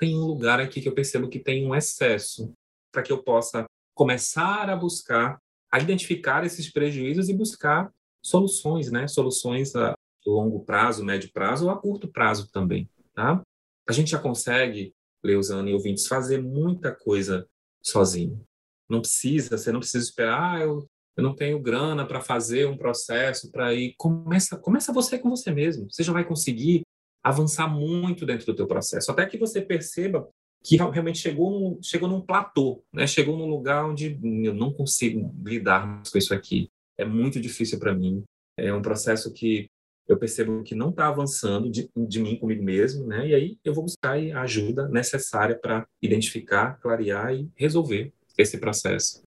Tem 0.01 0.17
um 0.17 0.27
lugar 0.27 0.59
aqui 0.59 0.81
que 0.81 0.89
eu 0.89 0.95
percebo 0.95 1.29
que 1.29 1.39
tem 1.39 1.65
um 1.65 1.73
excesso 1.73 2.53
para 2.91 3.05
que 3.05 3.13
eu 3.13 3.23
possa 3.23 3.67
começar 3.95 4.69
a 4.69 4.75
buscar, 4.75 5.39
a 5.71 5.79
identificar 5.79 6.45
esses 6.45 6.73
prejuízos 6.73 7.29
e 7.29 7.35
buscar 7.35 7.93
soluções, 8.21 8.91
né? 8.91 9.07
Soluções 9.07 9.77
a 9.77 9.95
longo 10.27 10.65
prazo, 10.65 11.05
médio 11.05 11.31
prazo 11.33 11.67
ou 11.67 11.71
a 11.71 11.81
curto 11.81 12.09
prazo 12.09 12.51
também, 12.51 12.91
tá? 13.15 13.46
A 13.89 13.93
gente 13.93 14.11
já 14.11 14.19
consegue, 14.19 14.93
Leusana 15.25 15.71
e 15.71 15.75
ouvintes, 15.75 16.07
fazer 16.07 16.43
muita 16.43 16.95
coisa 16.95 17.47
sozinho. 17.83 18.45
Não 18.89 19.01
precisa, 19.01 19.57
você 19.57 19.73
não 19.73 19.81
precisa 19.81 20.05
esperar, 20.05 20.57
ah, 20.57 20.61
eu, 20.61 20.87
eu 21.17 21.23
não 21.23 21.35
tenho 21.35 21.61
grana 21.61 22.07
para 22.07 22.21
fazer 22.21 22.67
um 22.67 22.77
processo, 22.77 23.51
para 23.51 23.75
ir. 23.75 23.95
Começa, 23.97 24.57
começa 24.57 24.93
você 24.93 25.19
com 25.19 25.31
você 25.31 25.51
mesmo. 25.51 25.91
Você 25.91 26.03
já 26.03 26.13
vai 26.13 26.25
conseguir 26.25 26.83
avançar 27.23 27.69
muito 27.69 28.25
dentro 28.25 28.47
do 28.47 28.55
teu 28.55 28.69
processo, 28.69 29.11
até 29.11 29.27
que 29.27 29.37
você 29.37 29.61
perceba 29.61 30.29
que 30.63 30.77
realmente 30.77 31.19
chegou 31.19 31.51
num, 31.51 31.83
chegou 31.83 32.09
num 32.09 32.21
platô, 32.21 32.83
né? 32.93 33.07
chegou 33.07 33.37
num 33.37 33.49
lugar 33.49 33.85
onde 33.85 34.19
eu 34.45 34.55
não 34.55 34.73
consigo 34.73 35.33
lidar 35.45 36.03
com 36.11 36.19
isso 36.19 36.35
aqui. 36.35 36.69
É 36.99 37.05
muito 37.05 37.41
difícil 37.41 37.79
para 37.79 37.95
mim. 37.95 38.25
É 38.59 38.73
um 38.73 38.83
processo 38.83 39.33
que 39.33 39.69
eu 40.09 40.19
percebo 40.19 40.63
que 40.63 40.75
não 40.75 40.91
está 40.91 41.09
avançando 41.09 41.71
de, 41.71 41.91
de, 41.97 42.21
mim 42.21 42.39
comigo 42.39 42.63
mesmo, 42.63 43.07
né? 43.07 43.29
E 43.29 43.35
aí 43.35 43.59
eu 43.65 43.75
vou 43.75 43.85
buscar 43.85 44.17
a 44.17 44.43
ajuda 44.43 44.89
necessária 44.89 45.59
para 45.59 45.87
identificar, 46.01 46.79
clarear 46.81 47.35
e 47.35 47.51
resolver 47.57 48.13
esse 48.39 48.59
processo. 48.59 49.23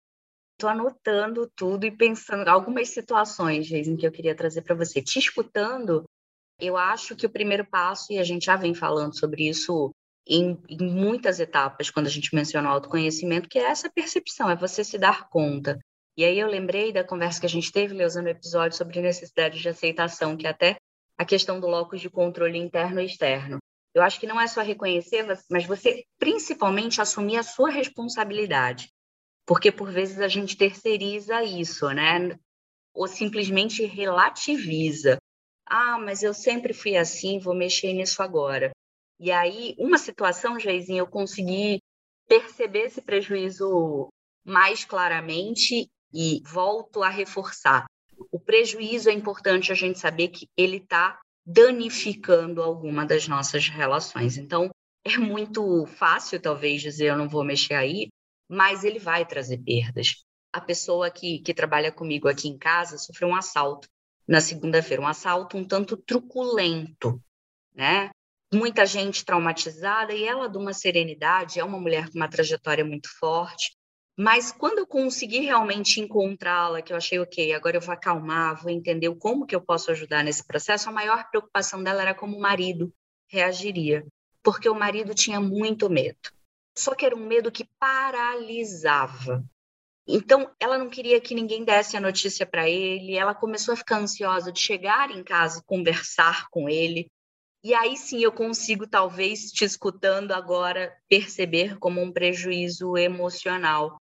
Estou 0.54 0.70
anotando 0.70 1.50
tudo 1.56 1.86
e 1.86 1.92
pensando 1.92 2.48
algumas 2.48 2.90
situações, 2.90 3.72
em 3.72 3.96
que 3.96 4.06
eu 4.06 4.12
queria 4.12 4.36
trazer 4.36 4.62
para 4.64 4.76
você. 4.76 5.02
Te 5.02 5.20
escutando, 5.20 6.04
eu 6.60 6.76
acho 6.76 7.16
que 7.16 7.26
o 7.26 7.30
primeiro 7.30 7.66
passo, 7.66 8.12
e 8.12 8.18
a 8.18 8.24
gente 8.24 8.46
já 8.46 8.56
vem 8.56 8.74
falando 8.74 9.18
sobre 9.18 9.48
isso 9.48 9.92
em, 10.28 10.58
em 10.68 10.84
muitas 10.84 11.40
etapas, 11.40 11.90
quando 11.90 12.08
a 12.08 12.10
gente 12.10 12.34
menciona 12.36 12.70
o 12.70 12.72
autoconhecimento, 12.72 13.48
que 13.48 13.60
é 13.60 13.70
essa 13.70 13.90
percepção, 13.90 14.50
é 14.50 14.56
você 14.56 14.84
se 14.84 14.98
dar 14.98 15.30
conta 15.30 15.80
e 16.18 16.26
aí 16.26 16.40
eu 16.40 16.48
lembrei 16.48 16.92
da 16.92 17.04
conversa 17.04 17.40
que 17.40 17.46
a 17.46 17.50
gente 17.50 17.72
teve, 17.72 17.94
Leusa, 17.94 18.24
no 18.24 18.30
episódio 18.30 18.76
sobre 18.76 19.00
necessidade 19.00 19.60
de 19.60 19.70
aceitação, 19.70 20.36
que 20.36 20.48
é 20.48 20.50
até 20.50 20.78
a 21.16 21.24
questão 21.24 21.60
do 21.60 21.68
locus 21.68 22.02
de 22.02 22.10
controle 22.10 22.58
interno 22.58 23.00
e 23.00 23.06
externo. 23.06 23.60
Eu 23.94 24.02
acho 24.02 24.20
que 24.20 24.26
não 24.26 24.42
é 24.42 24.48
só 24.48 24.62
reconhecer, 24.62 25.26
mas 25.50 25.66
você 25.66 26.04
principalmente 26.18 27.00
assumir 27.00 27.38
a 27.38 27.44
sua 27.44 27.70
responsabilidade. 27.70 28.90
Porque 29.46 29.72
por 29.72 29.92
vezes 29.92 30.20
a 30.20 30.28
gente 30.28 30.58
terceiriza 30.58 31.44
isso, 31.44 31.88
né? 31.92 32.36
Ou 32.94 33.08
simplesmente 33.08 33.86
relativiza. 33.86 35.20
Ah, 35.66 36.00
mas 36.00 36.24
eu 36.24 36.34
sempre 36.34 36.74
fui 36.74 36.98
assim, 36.98 37.40
vou 37.40 37.56
mexer 37.56 37.94
nisso 37.94 38.24
agora. 38.24 38.72
E 39.20 39.32
aí, 39.32 39.76
uma 39.78 39.98
situação, 39.98 40.60
Jairzinho, 40.60 41.00
eu 41.00 41.08
consegui 41.08 41.80
perceber 42.28 42.86
esse 42.86 43.02
prejuízo 43.02 44.10
mais 44.44 44.86
claramente 44.86 45.88
e 46.14 46.42
volto 46.46 47.04
a 47.04 47.10
reforçar: 47.10 47.86
o 48.32 48.40
prejuízo 48.40 49.10
é 49.10 49.14
importante 49.14 49.72
a 49.72 49.76
gente 49.76 50.00
saber 50.00 50.30
que 50.30 50.48
ele 50.58 50.78
está 50.78 51.20
danificando 51.46 52.62
alguma 52.62 53.06
das 53.06 53.28
nossas 53.28 53.70
relações. 53.70 54.38
Então, 54.38 54.70
é 55.06 55.18
muito 55.18 55.86
fácil, 55.86 56.42
talvez, 56.42 56.82
dizer 56.82 57.08
eu 57.08 57.18
não 57.18 57.30
vou 57.30 57.44
mexer 57.44 57.76
aí, 57.76 58.10
mas 58.50 58.84
ele 58.84 59.00
vai 59.00 59.26
trazer 59.26 59.58
perdas. 59.60 60.26
A 60.52 60.60
pessoa 60.60 61.10
que, 61.10 61.40
que 61.40 61.54
trabalha 61.54 61.92
comigo 61.92 62.28
aqui 62.28 62.50
em 62.50 62.58
casa 62.58 62.98
sofreu 62.98 63.30
um 63.30 63.36
assalto 63.36 63.88
na 64.28 64.42
segunda-feira, 64.42 65.02
um 65.02 65.08
assalto 65.08 65.58
um 65.58 65.66
tanto 65.66 65.96
truculento, 65.96 67.22
né? 67.74 68.10
Muita 68.54 68.86
gente 68.86 69.24
traumatizada 69.24 70.14
e 70.14 70.24
ela, 70.24 70.50
de 70.50 70.58
uma 70.58 70.74
serenidade, 70.74 71.60
é 71.60 71.64
uma 71.64 71.80
mulher 71.80 72.10
com 72.10 72.16
uma 72.16 72.30
trajetória 72.30 72.84
muito 72.84 73.10
forte, 73.18 73.77
Mas 74.20 74.52
quando 74.52 74.80
eu 74.80 74.88
consegui 74.88 75.42
realmente 75.42 76.02
encontrá-la, 76.02 76.82
que 76.82 76.92
eu 76.92 76.98
achei, 76.98 77.20
ok, 77.20 77.54
agora 77.54 77.78
eu 77.78 77.82
vou 77.82 77.94
acalmar, 77.94 78.60
vou 78.60 78.72
entender 78.72 79.14
como 79.18 79.46
que 79.46 79.56
eu 79.56 79.62
posso 79.62 79.92
ajudar 79.92 80.24
nesse 80.24 80.44
processo, 80.44 80.90
a 80.90 80.92
maior 80.92 81.30
preocupação 81.30 81.84
dela 81.84 82.02
era 82.02 82.16
como 82.16 82.36
o 82.36 82.42
marido 82.42 82.92
reagiria, 83.30 84.04
porque 84.42 84.68
o 84.68 84.74
marido 84.74 85.14
tinha 85.14 85.40
muito 85.40 85.88
medo. 85.88 86.18
Só 86.76 86.96
que 86.96 87.06
era 87.06 87.16
um 87.16 87.28
medo 87.28 87.52
que 87.52 87.70
paralisava. 87.80 89.46
Então, 90.08 90.50
ela 90.60 90.80
não 90.80 90.90
queria 90.90 91.22
que 91.22 91.36
ninguém 91.36 91.64
desse 91.64 91.96
a 91.96 92.02
notícia 92.02 92.44
para 92.44 92.68
ele, 92.68 93.16
ela 93.16 93.36
começou 93.36 93.76
a 93.76 93.78
ficar 93.78 94.00
ansiosa 94.00 94.52
de 94.52 94.60
chegar 94.60 95.12
em 95.12 95.24
casa 95.24 95.60
e 95.60 95.64
conversar 95.64 96.48
com 96.50 96.68
ele. 96.68 97.12
E 97.64 97.72
aí 97.76 97.96
sim 97.96 98.24
eu 98.24 98.32
consigo, 98.32 98.88
talvez, 98.88 99.52
te 99.52 99.64
escutando 99.64 100.32
agora, 100.32 100.96
perceber 101.08 101.78
como 101.78 102.02
um 102.02 102.12
prejuízo 102.12 102.98
emocional 102.98 104.00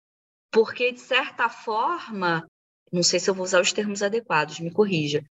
porque, 0.53 0.91
de 0.91 0.99
certa 0.99 1.49
forma, 1.49 2.47
não 2.91 3.01
sei 3.01 3.19
se 3.19 3.27
eu 3.27 3.33
vou 3.33 3.43
usar 3.43 3.59
os 3.59 3.73
termos 3.73 4.03
adequados, 4.03 4.59
me 4.59 4.71
corrija, 4.71 5.23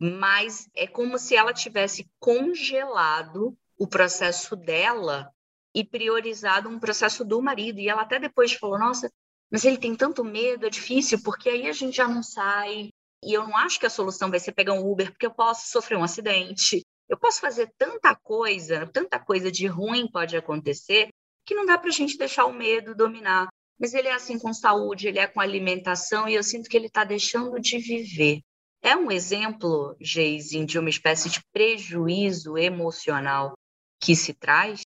mas 0.00 0.68
é 0.74 0.84
como 0.84 1.16
se 1.16 1.36
ela 1.36 1.54
tivesse 1.54 2.10
congelado 2.18 3.56
o 3.78 3.86
processo 3.86 4.56
dela 4.56 5.30
e 5.72 5.84
priorizado 5.84 6.68
um 6.68 6.80
processo 6.80 7.24
do 7.24 7.40
marido. 7.40 7.78
E 7.78 7.88
ela 7.88 8.02
até 8.02 8.18
depois 8.18 8.52
falou: 8.52 8.76
Nossa, 8.76 9.08
mas 9.48 9.64
ele 9.64 9.78
tem 9.78 9.94
tanto 9.94 10.24
medo, 10.24 10.66
é 10.66 10.70
difícil, 10.70 11.22
porque 11.22 11.48
aí 11.48 11.68
a 11.68 11.72
gente 11.72 11.96
já 11.96 12.08
não 12.08 12.22
sai. 12.22 12.88
E 13.22 13.32
eu 13.32 13.46
não 13.46 13.56
acho 13.56 13.78
que 13.78 13.86
a 13.86 13.90
solução 13.90 14.28
vai 14.28 14.40
ser 14.40 14.52
pegar 14.52 14.74
um 14.74 14.90
Uber, 14.90 15.12
porque 15.12 15.26
eu 15.26 15.34
posso 15.34 15.68
sofrer 15.68 15.96
um 15.96 16.02
acidente. 16.04 16.84
Eu 17.08 17.16
posso 17.16 17.40
fazer 17.40 17.72
tanta 17.78 18.14
coisa, 18.16 18.88
tanta 18.88 19.20
coisa 19.20 19.52
de 19.52 19.68
ruim 19.68 20.10
pode 20.10 20.36
acontecer, 20.36 21.10
que 21.46 21.54
não 21.54 21.64
dá 21.64 21.78
para 21.78 21.90
a 21.90 21.92
gente 21.92 22.18
deixar 22.18 22.46
o 22.46 22.52
medo 22.52 22.94
dominar. 22.94 23.48
Mas 23.78 23.94
ele 23.94 24.08
é 24.08 24.12
assim 24.12 24.38
com 24.38 24.52
saúde, 24.52 25.08
ele 25.08 25.18
é 25.18 25.26
com 25.26 25.40
alimentação, 25.40 26.28
e 26.28 26.34
eu 26.34 26.42
sinto 26.42 26.68
que 26.68 26.76
ele 26.76 26.86
está 26.86 27.04
deixando 27.04 27.60
de 27.60 27.78
viver. 27.78 28.40
É 28.82 28.94
um 28.96 29.10
exemplo, 29.10 29.96
Geisin, 30.00 30.64
de 30.64 30.78
uma 30.78 30.90
espécie 30.90 31.30
de 31.30 31.42
prejuízo 31.52 32.58
emocional 32.58 33.54
que 34.00 34.14
se 34.14 34.34
traz? 34.34 34.82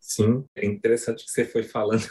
Sim, 0.00 0.44
é 0.54 0.66
interessante 0.66 1.24
que 1.24 1.30
você 1.30 1.44
foi 1.44 1.62
falando. 1.62 2.06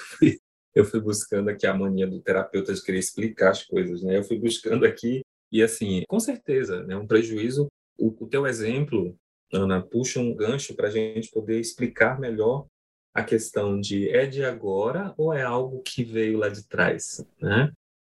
Eu 0.73 0.83
fui 0.83 0.99
buscando 0.99 1.49
aqui 1.49 1.65
a 1.65 1.73
mania 1.73 2.05
do 2.05 2.21
terapeuta 2.21 2.73
de 2.73 2.83
querer 2.83 2.99
explicar 2.99 3.51
as 3.51 3.63
coisas, 3.63 4.03
né? 4.03 4.17
Eu 4.17 4.23
fui 4.25 4.37
buscando 4.37 4.85
aqui 4.85 5.21
e, 5.49 5.63
assim, 5.63 6.03
com 6.05 6.19
certeza, 6.19 6.83
né? 6.83 6.97
Um 6.97 7.07
prejuízo. 7.07 7.67
O, 7.97 8.07
o 8.07 8.27
teu 8.27 8.45
exemplo, 8.45 9.17
Ana, 9.53 9.81
puxa 9.81 10.19
um 10.19 10.35
gancho 10.35 10.75
para 10.75 10.89
a 10.89 10.91
gente 10.91 11.31
poder 11.31 11.61
explicar 11.61 12.19
melhor 12.19 12.67
a 13.15 13.23
questão 13.23 13.79
de 13.79 14.09
é 14.09 14.25
de 14.25 14.43
agora 14.43 15.13
ou 15.17 15.33
é 15.33 15.41
algo 15.41 15.81
que 15.81 16.03
veio 16.03 16.37
lá 16.37 16.49
de 16.49 16.67
trás, 16.67 17.25
né? 17.41 17.71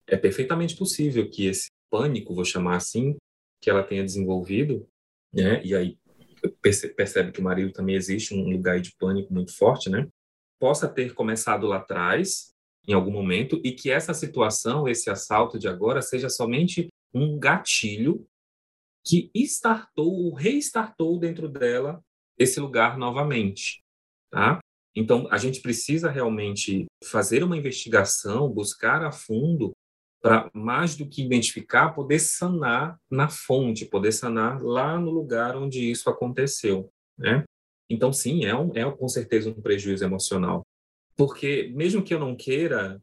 É 0.08 0.16
perfeitamente 0.16 0.76
possível 0.76 1.30
que 1.30 1.46
esse 1.46 1.68
pânico, 1.88 2.34
vou 2.34 2.44
chamar 2.44 2.76
assim, 2.76 3.16
que 3.62 3.70
ela 3.70 3.84
tenha 3.84 4.02
desenvolvido, 4.02 4.88
né? 5.32 5.62
E 5.64 5.72
aí 5.72 5.96
percebe 6.96 7.30
que 7.30 7.40
o 7.40 7.44
marido 7.44 7.72
também 7.72 7.94
existe 7.94 8.34
um 8.34 8.50
lugar 8.50 8.80
de 8.80 8.92
pânico 8.98 9.32
muito 9.32 9.56
forte, 9.56 9.88
né? 9.88 10.08
Possa 10.58 10.88
ter 10.88 11.14
começado 11.14 11.68
lá 11.68 11.76
atrás, 11.76 12.52
em 12.86 12.92
algum 12.92 13.12
momento, 13.12 13.60
e 13.62 13.70
que 13.70 13.90
essa 13.90 14.12
situação, 14.12 14.88
esse 14.88 15.08
assalto 15.08 15.60
de 15.60 15.68
agora, 15.68 16.02
seja 16.02 16.28
somente 16.28 16.88
um 17.14 17.38
gatilho 17.38 18.26
que 19.06 19.30
startou, 19.34 20.34
restartou 20.34 21.20
dentro 21.20 21.48
dela 21.48 22.02
esse 22.36 22.58
lugar 22.58 22.98
novamente, 22.98 23.80
tá? 24.30 24.58
Então, 24.98 25.28
a 25.30 25.38
gente 25.38 25.60
precisa 25.60 26.10
realmente 26.10 26.86
fazer 27.04 27.44
uma 27.44 27.56
investigação, 27.56 28.50
buscar 28.50 29.04
a 29.04 29.12
fundo, 29.12 29.70
para 30.20 30.50
mais 30.52 30.96
do 30.96 31.08
que 31.08 31.22
identificar, 31.22 31.90
poder 31.90 32.18
sanar 32.18 32.98
na 33.08 33.28
fonte, 33.28 33.86
poder 33.86 34.10
sanar 34.10 34.60
lá 34.60 34.98
no 34.98 35.12
lugar 35.12 35.56
onde 35.56 35.88
isso 35.88 36.10
aconteceu. 36.10 36.90
Né? 37.16 37.44
Então, 37.88 38.12
sim, 38.12 38.44
é, 38.44 38.56
um, 38.56 38.72
é 38.74 38.90
com 38.90 39.06
certeza 39.06 39.48
um 39.48 39.62
prejuízo 39.62 40.04
emocional. 40.04 40.66
Porque, 41.16 41.72
mesmo 41.76 42.02
que 42.02 42.12
eu 42.12 42.18
não 42.18 42.34
queira 42.34 43.00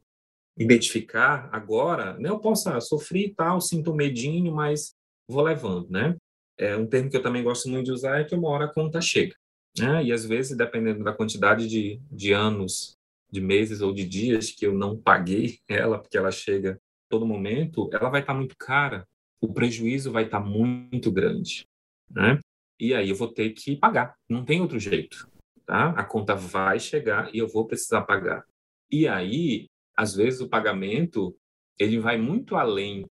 identificar 0.58 1.48
agora, 1.50 2.18
né, 2.18 2.28
eu 2.28 2.38
possa 2.38 2.78
sofrer 2.78 3.28
e 3.28 3.34
tal, 3.34 3.58
sinto 3.58 3.92
um 3.92 3.96
medinho, 3.96 4.54
mas 4.54 4.92
vou 5.26 5.42
levando, 5.42 5.88
né? 5.88 6.14
É 6.58 6.76
um 6.76 6.86
termo 6.86 7.08
que 7.08 7.16
eu 7.16 7.22
também 7.22 7.42
gosto 7.42 7.70
muito 7.70 7.86
de 7.86 7.92
usar 7.92 8.20
é 8.20 8.24
que 8.24 8.34
uma 8.34 8.50
hora 8.50 8.66
a 8.66 8.72
conta 8.72 9.00
chega. 9.00 9.34
Né? 9.78 10.04
E 10.04 10.12
às 10.12 10.24
vezes, 10.24 10.56
dependendo 10.56 11.04
da 11.04 11.12
quantidade 11.12 11.68
de, 11.68 12.00
de 12.10 12.32
anos, 12.32 12.96
de 13.30 13.40
meses 13.40 13.80
ou 13.80 13.92
de 13.92 14.06
dias 14.06 14.50
que 14.50 14.66
eu 14.66 14.72
não 14.72 14.96
paguei 14.96 15.58
ela, 15.68 15.98
porque 15.98 16.16
ela 16.16 16.30
chega 16.30 16.80
todo 17.08 17.26
momento, 17.26 17.88
ela 17.92 18.08
vai 18.08 18.20
estar 18.20 18.32
tá 18.32 18.38
muito 18.38 18.56
cara, 18.56 19.06
o 19.40 19.52
prejuízo 19.52 20.10
vai 20.10 20.24
estar 20.24 20.40
tá 20.40 20.46
muito 20.46 21.10
grande, 21.12 21.66
né? 22.10 22.40
E 22.78 22.94
aí 22.94 23.08
eu 23.08 23.16
vou 23.16 23.28
ter 23.32 23.50
que 23.50 23.76
pagar, 23.76 24.14
não 24.28 24.44
tem 24.44 24.60
outro 24.60 24.78
jeito, 24.78 25.28
tá? 25.64 25.90
A 25.90 26.04
conta 26.04 26.34
vai 26.34 26.78
chegar 26.78 27.34
e 27.34 27.38
eu 27.38 27.48
vou 27.48 27.66
precisar 27.66 28.02
pagar. 28.02 28.44
E 28.90 29.08
aí, 29.08 29.66
às 29.96 30.14
vezes 30.14 30.40
o 30.40 30.48
pagamento, 30.48 31.36
ele 31.78 31.98
vai 31.98 32.16
muito 32.16 32.56
além 32.56 33.06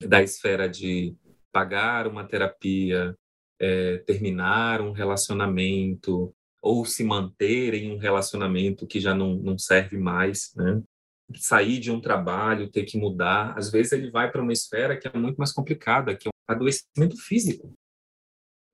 da 0.00 0.22
esfera 0.22 0.68
de 0.68 1.14
pagar 1.52 2.06
uma 2.06 2.26
terapia, 2.26 3.14
é, 3.60 3.98
terminar 3.98 4.80
um 4.80 4.92
relacionamento 4.92 6.34
ou 6.62 6.84
se 6.84 7.04
manter 7.04 7.74
em 7.74 7.92
um 7.92 7.98
relacionamento 7.98 8.86
que 8.86 9.00
já 9.00 9.14
não, 9.14 9.36
não 9.36 9.58
serve 9.58 9.96
mais, 9.96 10.52
né? 10.56 10.82
sair 11.34 11.78
de 11.78 11.90
um 11.90 12.00
trabalho, 12.00 12.70
ter 12.70 12.84
que 12.84 12.98
mudar, 12.98 13.56
às 13.56 13.70
vezes 13.70 13.92
ele 13.92 14.10
vai 14.10 14.30
para 14.30 14.42
uma 14.42 14.52
esfera 14.52 14.96
que 14.96 15.08
é 15.08 15.18
muito 15.18 15.36
mais 15.36 15.52
complicada, 15.52 16.16
que 16.16 16.28
é 16.28 16.30
o 16.30 16.52
adoecimento 16.52 17.16
físico. 17.16 17.72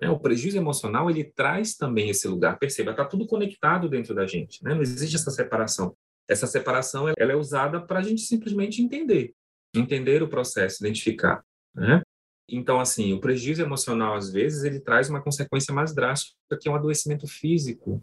Né? 0.01 0.11
O 0.11 0.19
prejuízo 0.19 0.59
emocional 0.59 1.09
ele 1.09 1.25
traz 1.25 1.77
também 1.77 2.11
esse 2.11 2.29
lugar. 2.29 2.59
Perceba, 2.59 2.91
está 2.91 3.05
tudo 3.05 3.27
conectado 3.27 3.89
dentro 3.89 4.15
da 4.15 4.27
gente. 4.27 4.63
Né? 4.63 4.75
Não 4.75 4.83
existe 4.83 5.17
essa 5.17 5.31
separação. 5.31 5.97
Essa 6.29 6.47
separação 6.47 7.09
ela 7.17 7.33
é 7.33 7.37
usada 7.37 7.81
para 7.81 8.01
a 8.01 8.03
gente 8.03 8.23
simplesmente 8.23 8.83
entender, 8.83 9.35
entender 9.75 10.23
o 10.23 10.29
processo, 10.29 10.85
identificar. 10.85 11.43
Né? 11.75 12.03
Então, 12.49 12.81
assim, 12.81 13.13
o 13.13 13.21
prejuízo 13.21 13.63
emocional, 13.63 14.15
às 14.15 14.31
vezes, 14.31 14.65
ele 14.65 14.81
traz 14.81 15.09
uma 15.09 15.23
consequência 15.23 15.73
mais 15.73 15.95
drástica, 15.95 16.37
que 16.61 16.69
é 16.69 16.73
um 16.73 16.77
adoecimento 16.77 17.27
físico. 17.27 18.03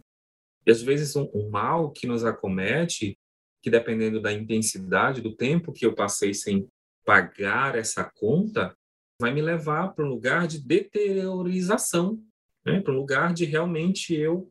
E, 0.66 0.70
às 0.70 0.82
vezes, 0.82 1.14
um, 1.14 1.30
um 1.34 1.50
mal 1.50 1.90
que 1.90 2.06
nos 2.06 2.24
acomete, 2.24 3.18
que 3.62 3.70
dependendo 3.70 4.20
da 4.20 4.32
intensidade, 4.32 5.20
do 5.20 5.34
tempo 5.34 5.72
que 5.72 5.84
eu 5.84 5.94
passei 5.94 6.34
sem 6.34 6.68
pagar 7.04 7.76
essa 7.76 8.04
conta, 8.04 8.74
vai 9.20 9.32
me 9.32 9.42
levar 9.42 9.88
para 9.88 10.04
um 10.04 10.08
lugar 10.08 10.46
de 10.46 10.58
deteriorização, 10.58 12.18
né? 12.64 12.80
para 12.80 12.92
um 12.92 12.96
lugar 12.96 13.34
de 13.34 13.44
realmente 13.44 14.14
eu 14.14 14.50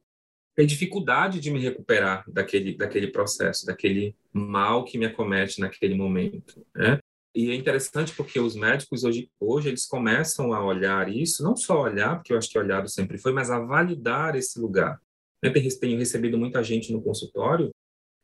ter 0.56 0.66
dificuldade 0.66 1.40
de 1.40 1.50
me 1.50 1.60
recuperar 1.60 2.24
daquele, 2.30 2.76
daquele 2.76 3.08
processo, 3.08 3.66
daquele 3.66 4.16
mal 4.32 4.84
que 4.84 4.98
me 4.98 5.06
acomete 5.06 5.60
naquele 5.60 5.96
momento. 5.96 6.66
Né? 6.76 7.00
E 7.36 7.52
é 7.52 7.56
interessante 7.56 8.14
porque 8.16 8.40
os 8.40 8.56
médicos 8.56 9.04
hoje, 9.04 9.30
hoje 9.40 9.70
eles 9.70 9.86
começam 9.86 10.52
a 10.52 10.66
olhar 10.66 11.08
isso, 11.10 11.44
não 11.44 11.56
só 11.56 11.82
olhar, 11.82 12.16
porque 12.16 12.34
eu 12.34 12.38
acho 12.38 12.50
que 12.50 12.58
olhado 12.58 12.90
sempre 12.90 13.18
foi, 13.18 13.32
mas 13.32 13.52
a 13.52 13.60
validar 13.60 14.36
esse 14.36 14.60
lugar. 14.60 15.00
Eu 15.42 15.54
tenho 15.54 15.98
recebido 15.98 16.38
muita 16.38 16.64
gente 16.64 16.92
no 16.92 17.02
consultório 17.02 17.70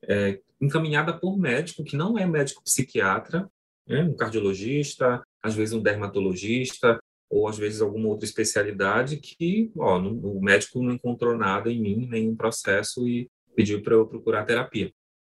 é, 0.04 0.40
encaminhada 0.60 1.18
por 1.18 1.38
médico 1.38 1.84
que 1.84 1.96
não 1.96 2.18
é 2.18 2.26
médico 2.26 2.64
psiquiatra, 2.64 3.50
né? 3.88 4.04
um 4.04 4.16
cardiologista, 4.16 5.22
às 5.42 5.56
vezes 5.56 5.74
um 5.74 5.82
dermatologista, 5.82 7.00
ou 7.30 7.48
às 7.48 7.58
vezes 7.58 7.82
alguma 7.82 8.10
outra 8.10 8.26
especialidade 8.26 9.18
que 9.18 9.72
ó, 9.78 10.00
não, 10.00 10.14
o 10.18 10.42
médico 10.42 10.82
não 10.82 10.94
encontrou 10.94 11.38
nada 11.38 11.72
em 11.72 11.80
mim, 11.80 12.08
nenhum 12.08 12.36
processo 12.36 13.08
e 13.08 13.30
pediu 13.56 13.82
para 13.82 13.94
eu 13.94 14.08
procurar 14.08 14.46
terapia. 14.46 14.92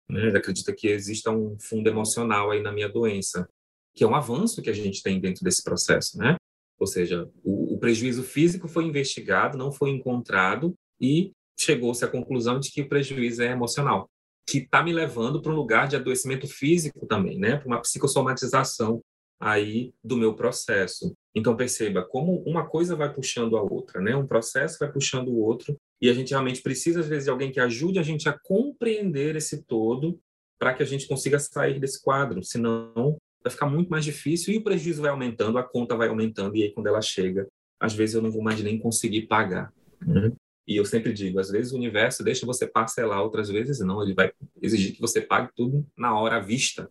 Né? 0.09 0.29
Ele 0.29 0.39
acredita 0.39 0.73
que 0.75 0.89
exista 0.89 1.31
um 1.31 1.57
fundo 1.59 1.89
emocional 1.89 2.51
aí 2.51 2.63
na 2.63 2.73
minha 2.73 2.89
doença 2.89 3.49
que 3.95 4.05
é 4.05 4.07
um 4.07 4.15
avanço 4.15 4.63
que 4.63 4.71
a 4.71 4.73
gente 4.73 5.03
tem 5.03 5.21
dentro 5.21 5.45
desse 5.45 5.63
processo, 5.63 6.19
né? 6.19 6.37
Ou 6.79 6.87
seja, 6.87 7.31
o, 7.45 7.75
o 7.75 7.79
prejuízo 7.79 8.23
físico 8.23 8.67
foi 8.67 8.85
investigado, 8.85 9.59
não 9.59 9.71
foi 9.71 9.91
encontrado 9.91 10.75
e 11.01 11.33
chegou-se 11.59 12.05
à 12.05 12.09
conclusão 12.09 12.59
de 12.59 12.71
que 12.71 12.83
o 12.83 12.89
prejuízo 12.89 13.43
é 13.43 13.53
emocional, 13.53 14.09
que 14.49 14.59
está 14.59 14.83
me 14.83 14.93
levando 14.93 15.41
para 15.41 15.53
um 15.53 15.57
lugar 15.57 15.87
de 15.87 15.97
adoecimento 15.97 16.49
físico 16.49 17.07
também, 17.07 17.39
né? 17.39 17.57
Para 17.57 17.69
uma 17.69 17.81
psicossomatização 17.81 19.01
aí 19.41 19.93
do 20.03 20.17
meu 20.17 20.35
processo. 20.35 21.13
Então 21.35 21.57
perceba 21.57 22.05
como 22.05 22.43
uma 22.47 22.65
coisa 22.65 22.95
vai 22.95 23.13
puxando 23.13 23.57
a 23.57 23.63
outra, 23.63 24.01
né? 24.01 24.15
Um 24.15 24.27
processo 24.27 24.79
vai 24.79 24.91
puxando 24.91 25.29
o 25.29 25.39
outro 25.39 25.77
e 26.01 26.09
a 26.09 26.15
gente 26.15 26.31
realmente 26.31 26.63
precisa 26.63 27.01
às 27.01 27.09
vezes 27.09 27.25
de 27.25 27.31
alguém 27.31 27.51
que 27.51 27.61
ajude 27.61 27.99
a 27.99 28.03
gente 28.03 28.29
a 28.29 28.39
compreender 28.39 29.35
esse 29.35 29.65
todo 29.65 30.19
para 30.59 30.75
que 30.75 30.83
a 30.83 30.87
gente 30.87 31.09
consiga 31.09 31.41
sair 31.41 31.81
desse 31.81 32.01
quadro, 32.01 32.43
senão 32.45 33.19
vai 33.43 33.51
ficar 33.51 33.67
muito 33.67 33.89
mais 33.89 34.05
difícil 34.05 34.55
e 34.55 34.59
o 34.59 34.65
prejuízo 34.65 35.03
vai 35.03 35.11
aumentando, 35.11 35.59
a 35.59 35.63
conta 35.63 35.97
vai 35.97 36.09
aumentando, 36.09 36.57
e 36.57 36.63
aí 36.63 36.73
quando 36.73 36.87
ela 36.87 37.03
chega, 37.03 37.49
às 37.81 37.95
vezes 37.95 38.15
eu 38.15 38.23
não 38.23 38.31
vou 38.31 38.43
mais 38.43 38.63
nem 38.63 38.79
conseguir 38.79 39.23
pagar. 39.23 39.73
Né? 40.01 40.33
E 40.67 40.77
eu 40.77 40.85
sempre 40.85 41.13
digo, 41.13 41.41
às 41.41 41.51
vezes 41.51 41.73
o 41.73 41.77
universo 41.77 42.23
deixa 42.23 42.47
você 42.47 42.67
parcelar, 42.67 43.21
outras 43.21 43.49
vezes 43.49 43.81
não, 43.81 44.03
ele 44.03 44.15
vai 44.15 44.33
exigir 44.61 44.95
que 44.95 45.01
você 45.01 45.21
pague 45.21 45.51
tudo 45.55 45.87
na 45.97 46.19
hora 46.19 46.37
à 46.37 46.41
vista. 46.41 46.91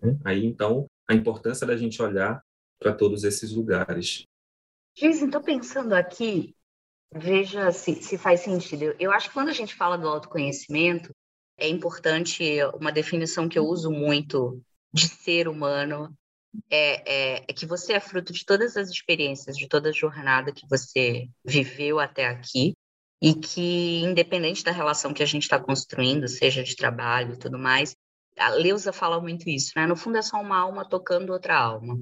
Né? 0.00 0.16
Aí, 0.24 0.46
então, 0.46 0.86
a 1.08 1.14
importância 1.14 1.66
da 1.66 1.76
gente 1.76 2.00
olhar 2.00 2.40
para 2.78 2.94
todos 2.94 3.24
esses 3.24 3.52
lugares. 3.52 4.24
Geis, 4.96 5.22
então 5.22 5.42
pensando 5.42 5.92
aqui, 5.92 6.54
veja 7.12 7.72
se, 7.72 7.96
se 7.96 8.16
faz 8.16 8.40
sentido. 8.40 8.94
Eu 8.98 9.10
acho 9.10 9.28
que 9.28 9.34
quando 9.34 9.48
a 9.48 9.52
gente 9.52 9.74
fala 9.74 9.98
do 9.98 10.08
autoconhecimento, 10.08 11.10
é 11.58 11.68
importante 11.68 12.42
uma 12.74 12.90
definição 12.90 13.48
que 13.48 13.58
eu 13.58 13.66
uso 13.66 13.90
muito 13.90 14.62
de 14.92 15.08
ser 15.08 15.48
humano 15.48 16.14
é, 16.68 17.36
é, 17.38 17.44
é, 17.48 17.52
que 17.52 17.66
você 17.66 17.92
é 17.92 18.00
fruto 18.00 18.32
de 18.32 18.44
todas 18.44 18.76
as 18.76 18.88
experiências, 18.88 19.56
de 19.56 19.68
toda 19.68 19.90
a 19.90 19.92
jornada 19.92 20.52
que 20.52 20.66
você 20.68 21.28
viveu 21.44 22.00
até 22.00 22.26
aqui, 22.26 22.74
e 23.22 23.34
que, 23.34 24.00
independente 24.00 24.64
da 24.64 24.72
relação 24.72 25.12
que 25.12 25.22
a 25.22 25.26
gente 25.26 25.42
está 25.42 25.58
construindo, 25.60 26.26
seja 26.26 26.64
de 26.64 26.74
trabalho 26.74 27.34
e 27.34 27.38
tudo 27.38 27.58
mais, 27.58 27.94
a 28.38 28.48
Leusa 28.48 28.92
fala 28.92 29.20
muito 29.20 29.48
isso, 29.48 29.72
né? 29.76 29.86
No 29.86 29.94
fundo 29.94 30.16
é 30.16 30.22
só 30.22 30.40
uma 30.40 30.58
alma 30.58 30.88
tocando 30.88 31.32
outra 31.32 31.58
alma. 31.58 32.00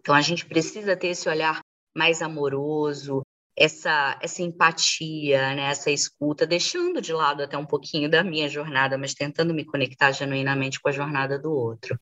Então 0.00 0.14
a 0.14 0.20
gente 0.20 0.44
precisa 0.44 0.96
ter 0.96 1.08
esse 1.08 1.28
olhar 1.28 1.60
mais 1.96 2.22
amoroso, 2.22 3.22
essa, 3.56 4.18
essa 4.20 4.42
empatia, 4.42 5.54
né? 5.54 5.70
essa 5.70 5.90
escuta, 5.90 6.46
deixando 6.46 7.00
de 7.00 7.12
lado 7.12 7.42
até 7.42 7.56
um 7.56 7.66
pouquinho 7.66 8.10
da 8.10 8.24
minha 8.24 8.48
jornada, 8.48 8.98
mas 8.98 9.14
tentando 9.14 9.54
me 9.54 9.64
conectar 9.64 10.12
genuinamente 10.12 10.80
com 10.80 10.88
a 10.88 10.92
jornada 10.92 11.38
do 11.38 11.52
outro. 11.52 11.98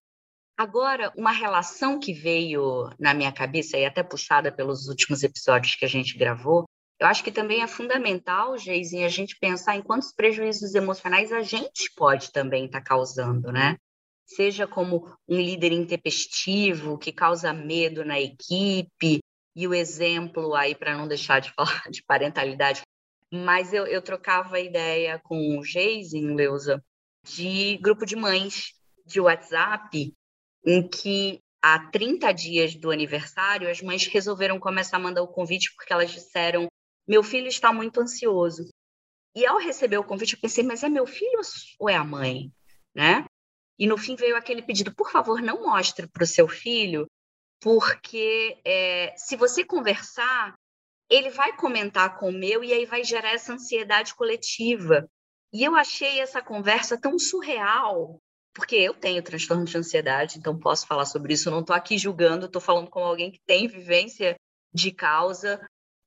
Agora, 0.56 1.12
uma 1.16 1.32
relação 1.32 1.98
que 1.98 2.14
veio 2.14 2.90
na 2.98 3.12
minha 3.12 3.30
cabeça 3.30 3.76
e 3.76 3.84
até 3.84 4.02
puxada 4.02 4.50
pelos 4.50 4.88
últimos 4.88 5.22
episódios 5.22 5.74
que 5.74 5.84
a 5.84 5.88
gente 5.88 6.16
gravou, 6.16 6.64
eu 6.98 7.06
acho 7.06 7.22
que 7.22 7.30
também 7.30 7.62
é 7.62 7.66
fundamental, 7.66 8.56
Geizinho, 8.56 9.04
a 9.04 9.10
gente 9.10 9.38
pensar 9.38 9.76
em 9.76 9.82
quantos 9.82 10.12
prejuízos 10.12 10.74
emocionais 10.74 11.30
a 11.30 11.42
gente 11.42 11.92
pode 11.94 12.32
também 12.32 12.64
estar 12.64 12.80
tá 12.80 12.86
causando, 12.86 13.52
né? 13.52 13.76
Seja 14.24 14.66
como 14.66 15.14
um 15.28 15.36
líder 15.36 15.72
intempestivo 15.72 16.96
que 16.96 17.12
causa 17.12 17.52
medo 17.52 18.02
na 18.02 18.18
equipe, 18.18 19.20
e 19.54 19.66
o 19.68 19.74
exemplo 19.74 20.54
aí, 20.54 20.74
para 20.74 20.96
não 20.96 21.06
deixar 21.06 21.40
de 21.40 21.50
falar 21.56 21.90
de 21.90 22.02
parentalidade, 22.02 22.80
mas 23.30 23.74
eu, 23.74 23.86
eu 23.86 24.00
trocava 24.00 24.58
ideia 24.58 25.20
com 25.22 25.58
o 25.58 25.62
Geizinho, 25.62 26.34
Leusa, 26.34 26.82
de 27.26 27.76
grupo 27.78 28.06
de 28.06 28.16
mães 28.16 28.72
de 29.04 29.20
WhatsApp, 29.20 30.14
em 30.66 30.86
que 30.86 31.40
há 31.62 31.78
30 31.90 32.32
dias 32.32 32.74
do 32.74 32.90
aniversário, 32.90 33.70
as 33.70 33.80
mães 33.80 34.06
resolveram 34.06 34.58
começar 34.58 34.96
a 34.96 35.00
mandar 35.00 35.22
o 35.22 35.28
convite 35.28 35.72
porque 35.74 35.92
elas 35.92 36.10
disseram: 36.10 36.66
meu 37.06 37.22
filho 37.22 37.46
está 37.46 37.72
muito 37.72 38.00
ansioso. 38.00 38.68
E 39.34 39.46
ao 39.46 39.58
receber 39.58 39.98
o 39.98 40.04
convite, 40.04 40.34
eu 40.34 40.40
pensei: 40.40 40.64
mas 40.64 40.82
é 40.82 40.88
meu 40.88 41.06
filho 41.06 41.40
ou 41.78 41.88
é 41.88 41.94
a 41.94 42.04
mãe? 42.04 42.50
Né? 42.94 43.24
E 43.78 43.86
no 43.86 43.96
fim 43.96 44.16
veio 44.16 44.36
aquele 44.36 44.62
pedido: 44.62 44.94
por 44.94 45.10
favor, 45.10 45.40
não 45.40 45.62
mostre 45.62 46.08
para 46.08 46.24
o 46.24 46.26
seu 46.26 46.48
filho, 46.48 47.06
porque 47.60 48.58
é, 48.64 49.14
se 49.16 49.36
você 49.36 49.64
conversar, 49.64 50.54
ele 51.08 51.30
vai 51.30 51.56
comentar 51.56 52.18
com 52.18 52.30
o 52.30 52.32
meu 52.32 52.64
e 52.64 52.72
aí 52.72 52.84
vai 52.84 53.04
gerar 53.04 53.32
essa 53.32 53.52
ansiedade 53.52 54.14
coletiva. 54.14 55.08
E 55.52 55.62
eu 55.62 55.76
achei 55.76 56.20
essa 56.20 56.42
conversa 56.42 57.00
tão 57.00 57.18
surreal, 57.18 58.20
porque 58.56 58.74
eu 58.74 58.94
tenho 58.94 59.22
transtorno 59.22 59.66
de 59.66 59.76
ansiedade, 59.76 60.38
então 60.38 60.58
posso 60.58 60.86
falar 60.86 61.04
sobre 61.04 61.34
isso. 61.34 61.50
não 61.50 61.60
estou 61.60 61.76
aqui 61.76 61.98
julgando, 61.98 62.46
estou 62.46 62.60
falando 62.60 62.88
com 62.88 63.00
alguém 63.00 63.30
que 63.30 63.38
tem 63.46 63.68
vivência 63.68 64.34
de 64.72 64.90
causa, 64.90 65.60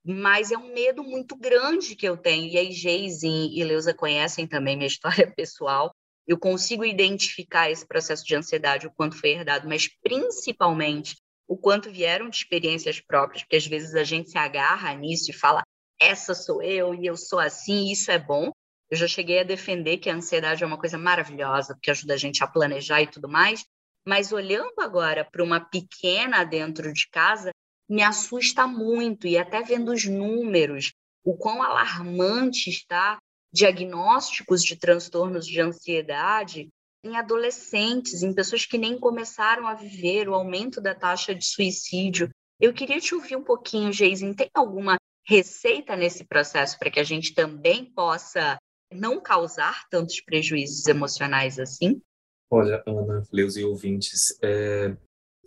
mas 0.03 0.51
é 0.51 0.57
um 0.57 0.73
medo 0.73 1.03
muito 1.03 1.35
grande 1.35 1.95
que 1.95 2.07
eu 2.07 2.17
tenho. 2.17 2.47
E 2.47 2.57
aí, 2.57 2.71
Geise 2.71 3.27
e 3.27 3.63
Leusa 3.63 3.93
conhecem 3.93 4.47
também 4.47 4.75
minha 4.75 4.87
história 4.89 5.31
pessoal. 5.31 5.93
Eu 6.27 6.39
consigo 6.39 6.83
identificar 6.83 7.69
esse 7.69 7.85
processo 7.85 8.25
de 8.25 8.35
ansiedade, 8.35 8.87
o 8.87 8.91
quanto 8.91 9.15
foi 9.15 9.29
herdado, 9.29 9.69
mas 9.69 9.87
principalmente 10.01 11.15
o 11.47 11.55
quanto 11.55 11.91
vieram 11.91 12.29
de 12.29 12.37
experiências 12.37 12.99
próprias, 12.99 13.43
porque 13.43 13.57
às 13.57 13.65
vezes 13.67 13.93
a 13.93 14.03
gente 14.03 14.31
se 14.31 14.37
agarra 14.39 14.91
nisso 14.95 15.29
e 15.29 15.33
fala, 15.35 15.61
essa 16.01 16.33
sou 16.33 16.63
eu 16.63 16.95
e 16.95 17.05
eu 17.05 17.15
sou 17.15 17.37
assim, 17.37 17.91
isso 17.91 18.09
é 18.09 18.17
bom. 18.17 18.51
Eu 18.89 18.97
já 18.97 19.07
cheguei 19.07 19.39
a 19.39 19.43
defender 19.43 19.97
que 19.97 20.09
a 20.09 20.15
ansiedade 20.15 20.63
é 20.63 20.67
uma 20.67 20.77
coisa 20.77 20.97
maravilhosa, 20.97 21.73
porque 21.73 21.91
ajuda 21.91 22.15
a 22.15 22.17
gente 22.17 22.43
a 22.43 22.47
planejar 22.47 23.01
e 23.01 23.07
tudo 23.07 23.29
mais, 23.29 23.63
mas 24.05 24.31
olhando 24.31 24.79
agora 24.79 25.23
para 25.23 25.43
uma 25.43 25.59
pequena 25.59 26.43
dentro 26.43 26.91
de 26.91 27.07
casa, 27.09 27.51
me 27.87 28.01
assusta 28.01 28.65
muito, 28.65 29.27
e 29.27 29.37
até 29.37 29.61
vendo 29.61 29.91
os 29.91 30.05
números, 30.05 30.93
o 31.23 31.35
quão 31.37 31.61
alarmante 31.61 32.69
está 32.69 33.19
diagnósticos 33.51 34.63
de 34.63 34.75
transtornos 34.75 35.45
de 35.45 35.59
ansiedade 35.59 36.69
em 37.03 37.15
adolescentes, 37.15 38.21
em 38.21 38.33
pessoas 38.33 38.65
que 38.65 38.77
nem 38.77 38.99
começaram 38.99 39.67
a 39.67 39.73
viver, 39.73 40.27
o 40.27 40.35
aumento 40.35 40.81
da 40.81 40.93
taxa 40.93 41.33
de 41.33 41.45
suicídio. 41.45 42.29
Eu 42.59 42.73
queria 42.73 42.99
te 42.99 43.15
ouvir 43.15 43.35
um 43.35 43.43
pouquinho, 43.43 43.93
Geisen, 43.93 44.33
tem 44.33 44.49
alguma 44.53 44.97
receita 45.25 45.95
nesse 45.95 46.23
processo 46.25 46.77
para 46.77 46.91
que 46.91 46.99
a 46.99 47.03
gente 47.03 47.33
também 47.33 47.85
possa 47.85 48.57
não 48.91 49.21
causar 49.21 49.87
tantos 49.89 50.21
prejuízos 50.21 50.85
emocionais 50.87 51.59
assim? 51.59 52.01
Olha, 52.49 52.83
Ana, 52.87 53.23
Leus 53.31 53.55
e 53.57 53.63
ouvintes, 53.63 54.37
é, 54.41 54.95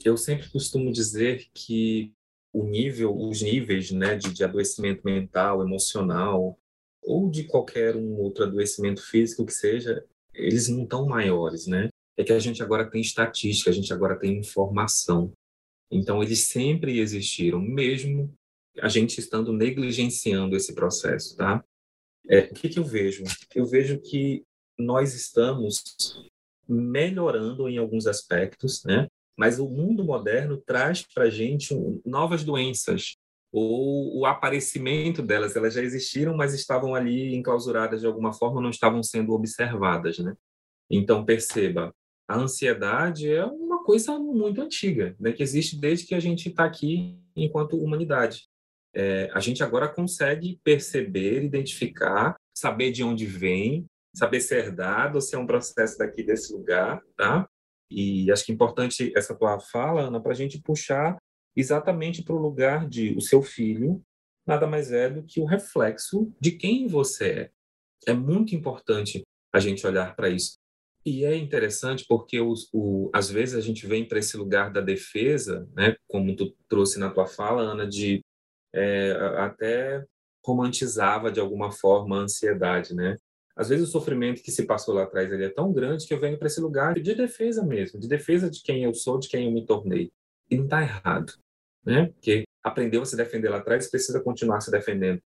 eu 0.05 0.17
sempre 0.17 0.49
costumo 0.51 0.93
dizer 0.93 1.49
que 1.53 2.13
o 2.53 2.65
nível, 2.65 3.17
os 3.17 3.43
níveis 3.43 3.91
né, 3.91 4.15
de, 4.15 4.33
de 4.33 4.45
adoecimento 4.45 5.03
mental, 5.05 5.63
emocional, 5.63 6.59
ou 7.03 7.29
de 7.29 7.45
qualquer 7.45 7.97
um 7.97 8.17
outro 8.19 8.45
adoecimento 8.45 9.03
físico 9.03 9.45
que 9.45 9.53
seja, 9.53 10.05
eles 10.33 10.69
não 10.69 10.85
estão 10.85 11.07
maiores, 11.07 11.67
né? 11.67 11.89
É 12.17 12.23
que 12.23 12.33
a 12.33 12.39
gente 12.39 12.63
agora 12.63 12.89
tem 12.89 13.01
estatística, 13.01 13.71
a 13.71 13.73
gente 13.73 13.93
agora 13.93 14.19
tem 14.19 14.39
informação. 14.39 15.33
Então, 15.91 16.23
eles 16.23 16.49
sempre 16.49 17.01
existiram, 17.01 17.61
mesmo 17.61 18.33
a 18.81 18.89
gente 18.89 19.19
estando 19.19 19.53
negligenciando 19.53 20.57
esse 20.57 20.75
processo, 20.75 21.37
tá? 21.37 21.65
É, 22.29 22.41
o 22.41 22.55
que, 22.55 22.69
que 22.69 22.79
eu 22.79 22.85
vejo? 22.85 23.25
Eu 23.55 23.67
vejo 23.67 24.01
que 24.01 24.45
nós 24.79 25.15
estamos 25.15 26.29
melhorando 26.69 27.69
em 27.69 27.79
alguns 27.79 28.07
aspectos, 28.07 28.83
né? 28.85 29.09
Mas 29.37 29.59
o 29.59 29.69
mundo 29.69 30.05
moderno 30.05 30.57
traz 30.65 31.03
para 31.03 31.25
a 31.25 31.31
gente 31.31 31.75
novas 32.05 32.45
doenças, 32.45 33.17
ou 33.51 34.21
o 34.21 34.27
aparecimento 34.27 35.21
delas, 35.21 35.57
elas 35.57 35.75
já 35.75 35.83
existiram, 35.83 36.35
mas 36.37 36.55
estavam 36.55 36.95
ali 36.95 37.35
enclausuradas 37.35 38.01
de 38.01 38.07
alguma 38.07 38.33
forma, 38.33 38.63
não 38.63 38.71
estavam 38.71 39.03
sendo 39.03 39.33
observadas, 39.33 40.19
né? 40.19 40.35
Então, 40.91 41.25
perceba, 41.25 41.95
a 42.29 42.37
ansiedade 42.37 43.31
é 43.31 43.45
uma 43.45 43.83
coisa 43.85 44.19
muito 44.19 44.61
antiga, 44.61 45.17
né? 45.19 45.33
Que 45.33 45.43
existe 45.43 45.79
desde 45.79 46.07
que 46.07 46.15
a 46.15 46.21
gente 46.21 46.49
está 46.49 46.65
aqui 46.65 47.19
enquanto 47.35 47.77
humanidade 47.77 48.47
é, 48.95 49.31
a 49.33 49.41
gente 49.41 49.63
agora 49.63 49.89
consegue 49.89 50.61
perceber, 50.63 51.43
identificar, 51.43 52.37
saber 52.57 52.93
de 52.93 53.03
onde 53.03 53.27
vem, 53.27 53.87
saber 54.15 54.41
se 54.41 54.55
é 54.55 54.59
herdado 54.59 55.21
se 55.21 55.35
é 55.35 55.39
um 55.39 55.47
processo 55.47 55.97
daqui 55.99 56.23
desse 56.23 56.53
lugar, 56.53 57.01
tá? 57.17 57.49
E 57.91 58.31
acho 58.31 58.45
que 58.45 58.53
é 58.53 58.55
importante 58.55 59.13
essa 59.17 59.35
tua 59.35 59.59
fala, 59.61 60.03
Ana, 60.03 60.21
para 60.21 60.33
a 60.33 60.37
gente 60.37 60.61
puxar 60.61 61.17
exatamente 61.57 62.23
para 62.23 62.35
o 62.35 62.41
lugar 62.41 62.89
de 62.89 63.15
o 63.15 63.21
seu 63.21 63.43
filho 63.43 64.03
nada 64.47 64.67
mais 64.67 64.91
é 64.93 65.09
do 65.09 65.23
que 65.23 65.41
o 65.41 65.45
reflexo 65.45 66.33
de 66.41 66.53
quem 66.53 66.87
você 66.87 67.31
é. 67.31 67.51
É 68.09 68.15
muito 68.15 68.55
importante 68.55 69.23
a 69.53 69.61
gente 69.61 69.87
olhar 69.87 70.17
para 70.17 70.29
isso. 70.29 70.57
E 71.05 71.25
é 71.25 71.37
interessante 71.37 72.05
porque 72.09 72.41
os, 72.41 72.69
o, 72.73 73.11
às 73.13 73.31
vezes 73.31 73.55
a 73.55 73.61
gente 73.61 73.87
vem 73.87 74.07
para 74.07 74.19
esse 74.19 74.37
lugar 74.37 74.73
da 74.73 74.81
defesa, 74.81 75.69
né, 75.75 75.97
como 76.09 76.35
tu 76.35 76.55
trouxe 76.69 76.99
na 76.99 77.11
tua 77.11 77.27
fala, 77.27 77.63
Ana, 77.63 77.87
de 77.87 78.22
é, 78.73 79.13
até 79.39 80.05
romantizava 80.45 81.31
de 81.31 81.41
alguma 81.41 81.71
forma 81.71 82.17
a 82.17 82.21
ansiedade, 82.21 82.95
né? 82.95 83.17
Às 83.55 83.69
vezes 83.69 83.89
o 83.89 83.93
sofrimento 83.93 84.43
que 84.43 84.51
se 84.51 84.67
passou 84.67 84.95
lá 84.95 85.03
atrás 85.03 85.31
ele 85.31 85.45
é 85.45 85.51
tão 85.51 85.73
grande 85.73 86.07
que 86.07 86.15
eu 86.15 86.21
venho 86.21 86.39
para 86.39 86.47
esse 86.47 86.61
lugar 86.61 86.95
de 86.95 87.15
defesa 87.15 87.65
mesmo, 87.65 88.01
de 88.01 88.09
defesa 88.09 88.51
de 88.51 88.63
quem 88.63 88.83
eu 88.85 88.95
sou, 88.95 89.19
de 89.19 89.29
quem 89.29 89.47
eu 89.47 89.53
me 89.53 89.65
tornei. 89.67 90.11
E 90.51 90.57
não 90.57 90.65
está 90.65 90.83
errado, 90.83 91.35
né? 91.85 92.07
Porque 92.07 92.45
aprendeu 92.63 93.03
a 93.03 93.07
se 93.07 93.17
defender 93.17 93.51
lá 93.51 93.59
atrás, 93.59 93.91
precisa 93.91 94.23
continuar 94.23 94.61
se 94.61 94.71
defendendo. 94.71 95.21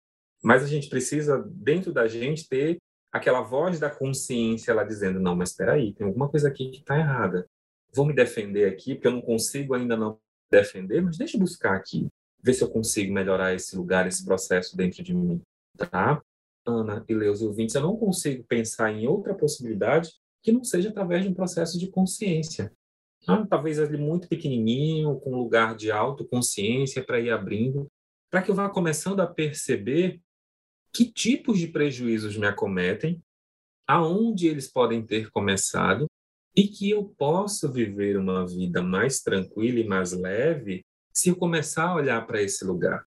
Mas 0.43 0.63
a 0.63 0.67
gente 0.67 0.89
precisa, 0.89 1.45
dentro 1.51 1.93
da 1.93 2.07
gente, 2.07 2.49
ter 2.49 2.79
aquela 3.13 3.43
voz 3.43 3.79
da 3.79 3.91
consciência 3.91 4.75
lá 4.75 4.85
dizendo: 4.85 5.21
não, 5.21 5.37
mas 5.37 5.51
espera 5.51 5.75
aí, 5.75 5.93
tem 5.95 6.07
alguma 6.07 6.29
coisa 6.29 6.49
aqui 6.49 6.71
que 6.71 6.79
está 6.79 6.99
errada. 6.99 7.47
Vou 7.95 8.07
me 8.07 8.15
defender 8.15 8.67
aqui, 8.67 8.95
porque 8.95 9.07
eu 9.07 9.13
não 9.13 9.23
consigo 9.23 9.75
ainda 9.75 9.97
não 9.97 10.19
defender, 10.51 11.01
mas 11.03 11.17
deixa 11.17 11.37
eu 11.37 11.41
buscar 11.41 11.75
aqui 11.77 12.09
ver 12.45 12.53
se 12.53 12.63
eu 12.63 12.69
consigo 12.69 13.11
melhorar 13.11 13.55
esse 13.55 13.75
lugar, 13.75 14.07
esse 14.07 14.23
processo 14.23 14.77
dentro 14.77 15.03
de 15.03 15.15
mim, 15.15 15.41
tá? 15.79 16.23
Ana 16.67 17.03
e 17.09 17.15
Leus 17.15 17.41
ouvintes, 17.41 17.75
eu 17.75 17.81
não 17.81 17.97
consigo 17.97 18.45
pensar 18.45 18.93
em 18.93 19.07
outra 19.07 19.35
possibilidade 19.35 20.11
que 20.43 20.53
não 20.53 20.63
seja 20.63 20.91
através 20.91 21.23
de 21.23 21.31
um 21.31 21.35
processo 21.35 21.79
de 21.79 21.89
consciência. 21.89 22.71
Tá? 23.25 23.47
Talvez 23.47 23.79
ali 23.79 23.97
muito 23.97 24.29
pequenininho, 24.29 25.19
com 25.21 25.33
um 25.33 25.39
lugar 25.39 25.75
de 25.75 25.91
autoconsciência 25.91 27.03
para 27.03 27.19
ir 27.19 27.31
abrindo, 27.31 27.89
para 28.31 28.43
que 28.43 28.51
eu 28.51 28.55
vá 28.55 28.69
começando 28.69 29.21
a 29.21 29.27
perceber 29.27 30.21
que 30.93 31.11
tipos 31.11 31.59
de 31.59 31.69
prejuízos 31.69 32.37
me 32.37 32.47
acometem, 32.47 33.23
aonde 33.87 34.49
eles 34.49 34.71
podem 34.71 35.05
ter 35.05 35.31
começado 35.31 36.07
e 36.55 36.69
que 36.69 36.91
eu 36.91 37.05
posso 37.17 37.73
viver 37.73 38.19
uma 38.19 38.47
vida 38.47 38.83
mais 38.83 39.21
tranquila 39.21 39.81
e 39.81 39.89
mais 39.89 40.13
leve 40.13 40.85
se 41.15 41.29
eu 41.29 41.37
começar 41.37 41.89
a 41.89 41.95
olhar 41.95 42.27
para 42.27 42.43
esse 42.43 42.65
lugar. 42.65 43.05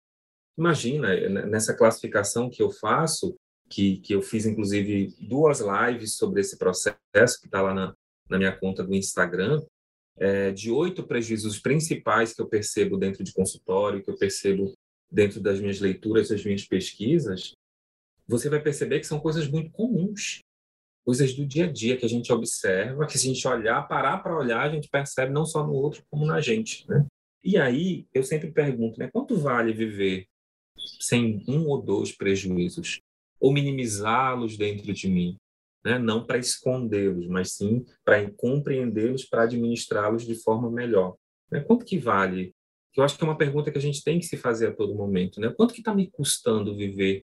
Imagina, 0.56 1.08
nessa 1.46 1.74
classificação 1.74 2.48
que 2.48 2.62
eu 2.62 2.70
faço, 2.70 3.36
que, 3.68 3.98
que 3.98 4.14
eu 4.14 4.22
fiz 4.22 4.46
inclusive 4.46 5.14
duas 5.20 5.60
lives 5.60 6.16
sobre 6.16 6.40
esse 6.40 6.56
processo, 6.56 7.40
que 7.40 7.46
está 7.46 7.60
lá 7.60 7.74
na, 7.74 7.94
na 8.28 8.38
minha 8.38 8.56
conta 8.56 8.82
do 8.82 8.94
Instagram, 8.94 9.62
é, 10.18 10.50
de 10.50 10.70
oito 10.70 11.06
prejuízos 11.06 11.58
principais 11.58 12.32
que 12.32 12.40
eu 12.40 12.48
percebo 12.48 12.96
dentro 12.96 13.22
de 13.22 13.32
consultório, 13.32 14.02
que 14.02 14.10
eu 14.10 14.16
percebo 14.16 14.72
dentro 15.10 15.40
das 15.40 15.60
minhas 15.60 15.78
leituras, 15.78 16.28
das 16.28 16.44
minhas 16.44 16.64
pesquisas, 16.64 17.52
você 18.26 18.48
vai 18.48 18.60
perceber 18.60 19.00
que 19.00 19.06
são 19.06 19.20
coisas 19.20 19.48
muito 19.48 19.70
comuns, 19.70 20.40
coisas 21.04 21.32
do 21.34 21.46
dia 21.46 21.66
a 21.66 21.72
dia 21.72 21.96
que 21.96 22.04
a 22.04 22.08
gente 22.08 22.32
observa, 22.32 23.06
que 23.06 23.18
se 23.18 23.30
a 23.30 23.34
gente 23.34 23.46
olhar, 23.46 23.86
parar 23.86 24.18
para 24.18 24.36
olhar, 24.36 24.62
a 24.62 24.70
gente 24.70 24.88
percebe 24.88 25.32
não 25.32 25.44
só 25.44 25.64
no 25.64 25.72
outro, 25.72 26.02
como 26.10 26.26
na 26.26 26.40
gente. 26.40 26.88
Né? 26.88 27.06
E 27.46 27.56
aí, 27.56 28.08
eu 28.12 28.24
sempre 28.24 28.50
pergunto, 28.50 28.98
né, 28.98 29.08
quanto 29.12 29.36
vale 29.36 29.72
viver 29.72 30.26
sem 30.98 31.44
um 31.46 31.68
ou 31.68 31.80
dois 31.80 32.10
prejuízos? 32.10 33.00
Ou 33.38 33.52
minimizá-los 33.52 34.56
dentro 34.56 34.92
de 34.92 35.08
mim? 35.08 35.36
Né? 35.84 35.96
Não 35.96 36.26
para 36.26 36.38
escondê-los, 36.38 37.28
mas 37.28 37.52
sim 37.52 37.86
para 38.04 38.28
compreendê-los, 38.32 39.24
para 39.24 39.44
administrá-los 39.44 40.26
de 40.26 40.34
forma 40.34 40.68
melhor. 40.68 41.14
Né? 41.48 41.60
Quanto 41.60 41.84
que 41.84 41.96
vale? 41.96 42.52
Eu 42.96 43.04
acho 43.04 43.16
que 43.16 43.22
é 43.22 43.28
uma 43.28 43.38
pergunta 43.38 43.70
que 43.70 43.78
a 43.78 43.82
gente 43.82 44.02
tem 44.02 44.18
que 44.18 44.26
se 44.26 44.36
fazer 44.36 44.66
a 44.66 44.74
todo 44.74 44.96
momento. 44.96 45.40
Né? 45.40 45.48
Quanto 45.56 45.72
que 45.72 45.80
está 45.80 45.94
me 45.94 46.10
custando 46.10 46.76
viver 46.76 47.22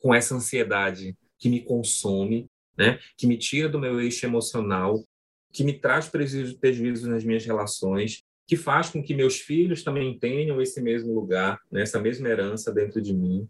com 0.00 0.14
essa 0.14 0.34
ansiedade 0.34 1.16
que 1.38 1.48
me 1.48 1.62
consome, 1.62 2.46
né? 2.76 2.98
que 3.16 3.26
me 3.26 3.38
tira 3.38 3.70
do 3.70 3.78
meu 3.78 3.98
eixo 4.02 4.26
emocional, 4.26 5.02
que 5.50 5.64
me 5.64 5.72
traz 5.72 6.10
prejuízos 6.10 7.08
nas 7.08 7.24
minhas 7.24 7.46
relações, 7.46 8.22
que 8.46 8.56
faz 8.56 8.90
com 8.90 9.02
que 9.02 9.14
meus 9.14 9.40
filhos 9.40 9.82
também 9.82 10.18
tenham 10.18 10.60
esse 10.60 10.80
mesmo 10.80 11.14
lugar, 11.14 11.60
né? 11.70 11.82
essa 11.82 12.00
mesma 12.00 12.28
herança 12.28 12.72
dentro 12.72 13.00
de 13.00 13.14
mim, 13.14 13.48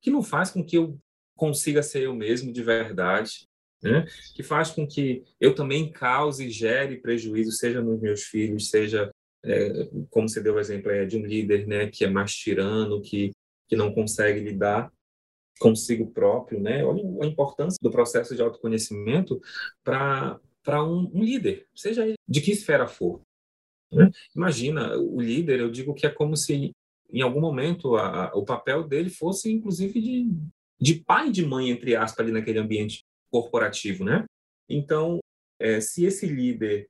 que 0.00 0.10
não 0.10 0.22
faz 0.22 0.50
com 0.50 0.64
que 0.64 0.76
eu 0.76 0.98
consiga 1.36 1.82
ser 1.82 2.02
eu 2.02 2.14
mesmo 2.14 2.52
de 2.52 2.62
verdade, 2.62 3.48
né? 3.82 4.06
que 4.34 4.42
faz 4.42 4.70
com 4.70 4.86
que 4.86 5.24
eu 5.40 5.54
também 5.54 5.92
cause 5.92 6.50
gere 6.50 7.00
prejuízo, 7.00 7.52
seja 7.52 7.80
nos 7.80 8.00
meus 8.00 8.22
filhos, 8.22 8.70
seja, 8.70 9.10
é, 9.44 9.88
como 10.10 10.28
você 10.28 10.40
deu 10.40 10.54
o 10.54 10.60
exemplo 10.60 10.90
é, 10.90 11.04
de 11.04 11.16
um 11.16 11.24
líder 11.24 11.66
né, 11.66 11.86
que 11.88 12.04
é 12.04 12.10
mais 12.10 12.34
tirano, 12.34 13.00
que, 13.00 13.30
que 13.68 13.76
não 13.76 13.92
consegue 13.92 14.40
lidar 14.40 14.92
consigo 15.60 16.10
próprio. 16.10 16.60
Né? 16.60 16.84
Olha 16.84 17.02
a 17.22 17.26
importância 17.26 17.78
do 17.80 17.90
processo 17.90 18.34
de 18.34 18.42
autoconhecimento 18.42 19.40
para 19.84 20.40
um, 20.82 21.10
um 21.14 21.22
líder, 21.22 21.66
seja 21.74 22.04
de 22.28 22.40
que 22.40 22.52
esfera 22.52 22.88
for. 22.88 23.20
Né? 23.94 24.10
Imagina, 24.34 24.96
o 24.96 25.20
líder, 25.20 25.60
eu 25.60 25.70
digo 25.70 25.94
que 25.94 26.06
é 26.06 26.10
como 26.10 26.36
se 26.36 26.72
em 27.12 27.22
algum 27.22 27.40
momento 27.40 27.96
a, 27.96 28.32
o 28.34 28.44
papel 28.44 28.82
dele 28.86 29.10
fosse 29.10 29.52
inclusive 29.52 30.00
de, 30.00 30.28
de 30.80 30.94
pai 30.94 31.28
e 31.28 31.32
de 31.32 31.44
mãe, 31.44 31.70
entre 31.70 31.94
aspas, 31.94 32.20
ali 32.20 32.32
naquele 32.32 32.58
ambiente 32.58 33.04
corporativo, 33.30 34.04
né? 34.04 34.24
Então, 34.68 35.18
é, 35.60 35.80
se 35.80 36.04
esse 36.04 36.26
líder 36.26 36.88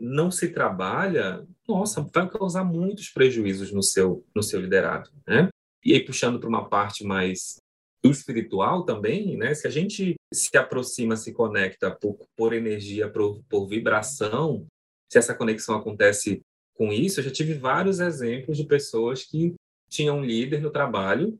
não 0.00 0.30
se 0.30 0.48
trabalha, 0.48 1.46
nossa, 1.68 2.02
vai 2.12 2.28
causar 2.28 2.64
muitos 2.64 3.08
prejuízos 3.10 3.72
no 3.72 3.82
seu, 3.82 4.24
no 4.34 4.42
seu 4.42 4.60
liderado, 4.60 5.10
né? 5.26 5.48
E 5.84 5.92
aí, 5.94 6.04
puxando 6.04 6.40
para 6.40 6.48
uma 6.48 6.68
parte 6.68 7.04
mais 7.04 7.56
espiritual 8.02 8.84
também, 8.84 9.36
né? 9.36 9.54
Se 9.54 9.66
a 9.66 9.70
gente 9.70 10.16
se 10.32 10.56
aproxima, 10.56 11.16
se 11.16 11.32
conecta 11.32 11.90
por, 11.90 12.18
por 12.36 12.52
energia, 12.52 13.08
por, 13.08 13.42
por 13.48 13.66
vibração, 13.66 14.66
se 15.08 15.18
essa 15.18 15.34
conexão 15.34 15.76
acontece 15.76 16.42
com 16.74 16.92
isso, 16.92 17.20
eu 17.20 17.24
já 17.24 17.30
tive 17.30 17.54
vários 17.54 18.00
exemplos 18.00 18.56
de 18.56 18.64
pessoas 18.64 19.24
que 19.24 19.54
tinham 19.88 20.18
um 20.18 20.24
líder 20.24 20.60
no 20.60 20.70
trabalho 20.70 21.38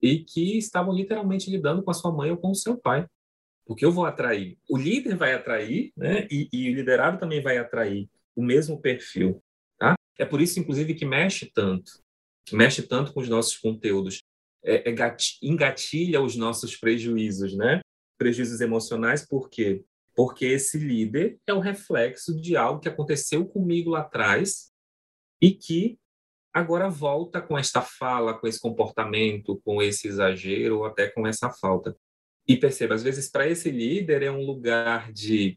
e 0.00 0.20
que 0.20 0.56
estavam 0.56 0.94
literalmente 0.94 1.50
lidando 1.50 1.82
com 1.82 1.90
a 1.90 1.94
sua 1.94 2.12
mãe 2.12 2.30
ou 2.30 2.36
com 2.36 2.50
o 2.50 2.54
seu 2.54 2.76
pai. 2.76 3.06
Porque 3.66 3.84
eu 3.84 3.92
vou 3.92 4.06
atrair, 4.06 4.56
o 4.68 4.78
líder 4.78 5.16
vai 5.16 5.34
atrair, 5.34 5.92
né? 5.96 6.26
E, 6.30 6.48
e 6.52 6.70
o 6.70 6.74
liderado 6.74 7.18
também 7.18 7.42
vai 7.42 7.58
atrair 7.58 8.08
o 8.34 8.42
mesmo 8.42 8.80
perfil, 8.80 9.42
tá? 9.78 9.94
É 10.16 10.24
por 10.24 10.40
isso, 10.40 10.58
inclusive, 10.58 10.94
que 10.94 11.04
mexe 11.04 11.50
tanto, 11.52 11.92
mexe 12.50 12.82
tanto 12.82 13.12
com 13.12 13.20
os 13.20 13.28
nossos 13.28 13.56
conteúdos, 13.58 14.22
é, 14.64 14.90
é 14.90 15.16
engatilha 15.42 16.22
os 16.22 16.34
nossos 16.34 16.76
prejuízos, 16.76 17.54
né? 17.54 17.80
Prejuízos 18.16 18.60
emocionais, 18.60 19.26
por 19.26 19.50
quê? 19.50 19.84
Porque 20.18 20.46
esse 20.46 20.76
líder 20.76 21.38
é 21.46 21.54
o 21.54 21.60
reflexo 21.60 22.34
de 22.34 22.56
algo 22.56 22.80
que 22.80 22.88
aconteceu 22.88 23.46
comigo 23.46 23.90
lá 23.90 24.00
atrás 24.00 24.72
e 25.40 25.52
que 25.52 25.96
agora 26.52 26.90
volta 26.90 27.40
com 27.40 27.56
esta 27.56 27.80
fala, 27.82 28.36
com 28.36 28.48
esse 28.48 28.58
comportamento, 28.58 29.60
com 29.64 29.80
esse 29.80 30.08
exagero 30.08 30.78
ou 30.78 30.86
até 30.86 31.08
com 31.08 31.24
essa 31.24 31.50
falta. 31.50 31.96
E 32.48 32.56
perceba, 32.56 32.96
às 32.96 33.04
vezes 33.04 33.30
para 33.30 33.48
esse 33.48 33.70
líder 33.70 34.24
é 34.24 34.30
um 34.32 34.44
lugar 34.44 35.12
de 35.12 35.56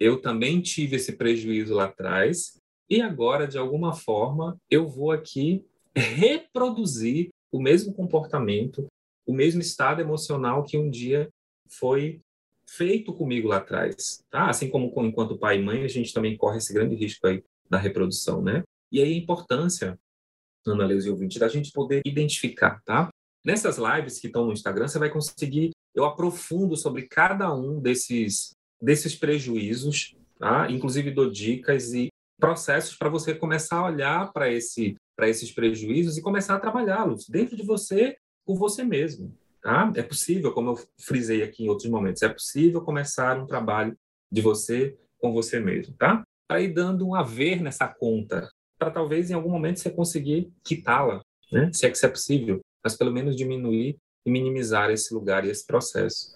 eu 0.00 0.18
também 0.22 0.62
tive 0.62 0.96
esse 0.96 1.12
prejuízo 1.12 1.74
lá 1.74 1.84
atrás 1.84 2.58
e 2.88 3.02
agora 3.02 3.46
de 3.46 3.58
alguma 3.58 3.94
forma 3.94 4.56
eu 4.70 4.88
vou 4.88 5.12
aqui 5.12 5.66
reproduzir 5.94 7.28
o 7.52 7.60
mesmo 7.60 7.92
comportamento, 7.92 8.86
o 9.26 9.34
mesmo 9.34 9.60
estado 9.60 10.00
emocional 10.00 10.64
que 10.64 10.78
um 10.78 10.88
dia 10.88 11.28
foi 11.68 12.22
feito 12.68 13.12
comigo 13.14 13.48
lá 13.48 13.56
atrás, 13.56 14.22
tá? 14.30 14.48
Assim 14.48 14.68
como 14.68 14.92
enquanto 15.06 15.38
pai 15.38 15.58
e 15.58 15.62
mãe, 15.62 15.84
a 15.84 15.88
gente 15.88 16.12
também 16.12 16.36
corre 16.36 16.58
esse 16.58 16.72
grande 16.72 16.94
risco 16.94 17.26
aí 17.26 17.42
da 17.68 17.78
reprodução, 17.78 18.42
né? 18.42 18.62
E 18.92 19.02
aí 19.02 19.12
a 19.12 19.16
importância 19.16 19.98
Ana 20.66 20.86
Leusa 20.86 21.08
e 21.08 21.10
ouvinte, 21.10 21.38
da 21.38 21.48
gente 21.48 21.72
poder 21.72 22.02
identificar, 22.04 22.82
tá? 22.84 23.08
Nessas 23.44 23.78
lives 23.78 24.18
que 24.18 24.26
estão 24.26 24.46
no 24.46 24.52
Instagram, 24.52 24.88
você 24.88 24.98
vai 24.98 25.10
conseguir, 25.10 25.70
eu 25.94 26.04
aprofundo 26.04 26.76
sobre 26.76 27.06
cada 27.08 27.54
um 27.54 27.80
desses, 27.80 28.52
desses 28.80 29.14
prejuízos, 29.14 30.16
tá? 30.38 30.70
Inclusive 30.70 31.10
dou 31.10 31.30
dicas 31.30 31.92
e 31.92 32.08
processos 32.38 32.96
para 32.96 33.08
você 33.08 33.34
começar 33.34 33.78
a 33.78 33.86
olhar 33.86 34.32
para 34.32 34.50
esse, 34.52 34.96
esses 35.22 35.50
prejuízos 35.50 36.16
e 36.16 36.22
começar 36.22 36.54
a 36.54 36.60
trabalhá-los 36.60 37.28
dentro 37.28 37.56
de 37.56 37.64
você, 37.64 38.16
com 38.44 38.54
você 38.54 38.84
mesmo, 38.84 39.34
tá? 39.62 39.92
É 39.96 40.02
possível, 40.02 40.52
como 40.52 40.70
eu 40.70 40.78
frisei 41.00 41.42
aqui 41.42 41.64
em 41.64 41.68
outros 41.68 41.90
momentos, 41.90 42.22
é 42.22 42.28
possível 42.28 42.80
começar 42.82 43.38
um 43.38 43.46
trabalho 43.46 43.96
de 44.30 44.40
você 44.40 44.96
com 45.18 45.32
você 45.32 45.58
mesmo, 45.60 45.94
tá? 45.96 46.22
Para 46.46 46.60
ir 46.60 46.72
dando 46.72 47.06
um 47.06 47.14
haver 47.14 47.60
nessa 47.60 47.88
conta, 47.88 48.50
para 48.78 48.90
talvez 48.90 49.30
em 49.30 49.34
algum 49.34 49.50
momento 49.50 49.80
você 49.80 49.90
conseguir 49.90 50.52
quitá-la, 50.64 51.20
né? 51.52 51.70
se 51.72 51.86
é 51.86 51.90
que 51.90 51.96
isso 51.96 52.06
é 52.06 52.10
possível, 52.10 52.60
mas 52.84 52.96
pelo 52.96 53.12
menos 53.12 53.36
diminuir 53.36 53.98
e 54.24 54.30
minimizar 54.30 54.90
esse 54.90 55.12
lugar 55.12 55.44
e 55.44 55.50
esse 55.50 55.66
processo. 55.66 56.32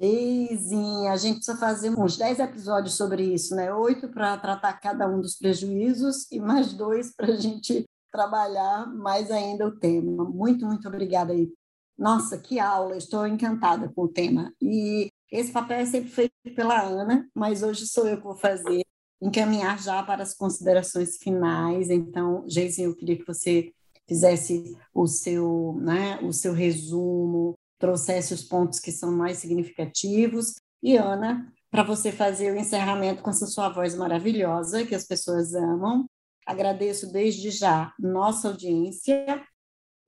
Geizinha, 0.00 1.10
a 1.10 1.16
gente 1.16 1.36
precisa 1.36 1.56
fazer 1.56 1.90
uns 1.90 2.16
10 2.16 2.38
episódios 2.38 2.94
sobre 2.94 3.24
isso, 3.24 3.56
né? 3.56 3.74
Oito 3.74 4.08
para 4.08 4.36
tratar 4.38 4.74
cada 4.74 5.08
um 5.08 5.20
dos 5.20 5.34
prejuízos 5.34 6.30
e 6.30 6.38
mais 6.38 6.72
dois 6.72 7.12
para 7.12 7.32
a 7.32 7.36
gente 7.36 7.84
trabalhar 8.12 8.86
mais 8.86 9.30
ainda 9.30 9.66
o 9.66 9.76
tema. 9.76 10.24
Muito, 10.24 10.66
muito 10.66 10.86
obrigada 10.86 11.32
aí. 11.32 11.52
Nossa, 11.98 12.38
que 12.38 12.58
aula! 12.58 12.96
Estou 12.96 13.26
encantada 13.26 13.88
com 13.88 14.02
o 14.02 14.08
tema. 14.08 14.52
E 14.60 15.08
esse 15.30 15.52
papel 15.52 15.78
é 15.78 15.86
sempre 15.86 16.10
feito 16.10 16.32
pela 16.54 16.82
Ana, 16.82 17.28
mas 17.34 17.62
hoje 17.62 17.86
sou 17.86 18.06
eu 18.06 18.18
que 18.18 18.24
vou 18.24 18.36
fazer 18.36 18.82
encaminhar 19.20 19.80
já 19.80 20.02
para 20.02 20.22
as 20.22 20.34
considerações 20.34 21.16
finais. 21.16 21.88
Então, 21.90 22.44
Geizinho, 22.48 22.90
eu 22.90 22.96
queria 22.96 23.16
que 23.16 23.26
você 23.26 23.72
fizesse 24.08 24.76
o 24.92 25.06
seu, 25.06 25.78
né, 25.80 26.18
o 26.22 26.32
seu 26.32 26.52
resumo, 26.52 27.54
trouxesse 27.78 28.34
os 28.34 28.42
pontos 28.42 28.80
que 28.80 28.90
são 28.90 29.12
mais 29.12 29.38
significativos. 29.38 30.54
E, 30.82 30.96
Ana, 30.96 31.52
para 31.70 31.84
você 31.84 32.10
fazer 32.10 32.52
o 32.52 32.56
encerramento 32.56 33.22
com 33.22 33.30
essa 33.30 33.46
sua 33.46 33.68
voz 33.68 33.94
maravilhosa, 33.94 34.84
que 34.84 34.94
as 34.94 35.04
pessoas 35.04 35.54
amam. 35.54 36.04
Agradeço 36.44 37.12
desde 37.12 37.50
já 37.50 37.94
nossa 37.98 38.48
audiência 38.48 39.42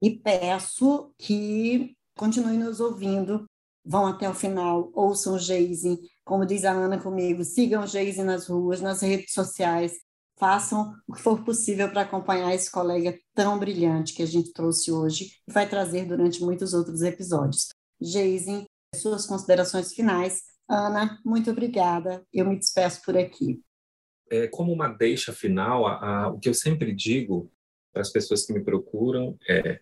e 0.02 0.11
peço 0.11 1.12
que 1.18 1.96
continue 2.16 2.57
nos 2.57 2.80
ouvindo, 2.80 3.46
vão 3.85 4.07
até 4.07 4.28
o 4.28 4.35
final, 4.35 4.90
ouçam 4.94 5.38
Geise, 5.38 5.98
como 6.24 6.46
diz 6.46 6.64
a 6.64 6.72
Ana 6.72 7.00
comigo, 7.00 7.44
sigam 7.44 7.87
Geise 7.87 8.22
nas 8.22 8.46
ruas, 8.46 8.80
nas 8.80 9.02
redes 9.02 9.33
sociais, 9.33 9.92
façam 10.38 10.94
o 11.07 11.12
que 11.12 11.20
for 11.20 11.44
possível 11.44 11.88
para 11.90 12.02
acompanhar 12.02 12.54
esse 12.54 12.70
colega 12.70 13.16
tão 13.35 13.59
brilhante 13.59 14.14
que 14.14 14.22
a 14.22 14.26
gente 14.26 14.52
trouxe 14.52 14.90
hoje 14.90 15.30
e 15.46 15.52
vai 15.52 15.68
trazer 15.68 16.07
durante 16.07 16.42
muitos 16.42 16.74
outros 16.74 17.02
episódios. 17.02 17.68
Geise, 18.00 18.66
suas 18.94 19.26
considerações 19.26 19.92
finais. 19.92 20.42
Ana, 20.68 21.20
muito 21.24 21.50
obrigada. 21.50 22.24
Eu 22.33 22.46
me 22.46 22.59
despeço 22.59 23.02
por 23.04 23.16
aqui. 23.16 23.61
É, 24.30 24.48
como 24.48 24.72
uma 24.72 24.88
deixa 24.88 25.33
final, 25.33 25.87
a, 25.87 26.24
a, 26.24 26.28
o 26.28 26.38
que 26.38 26.48
eu 26.48 26.54
sempre 26.54 26.94
digo 26.94 27.52
para 27.94 28.02
as 28.02 28.12
pessoas 28.12 28.44
que 28.44 28.52
me 28.52 28.62
procuram 28.62 29.38
é: 29.48 29.80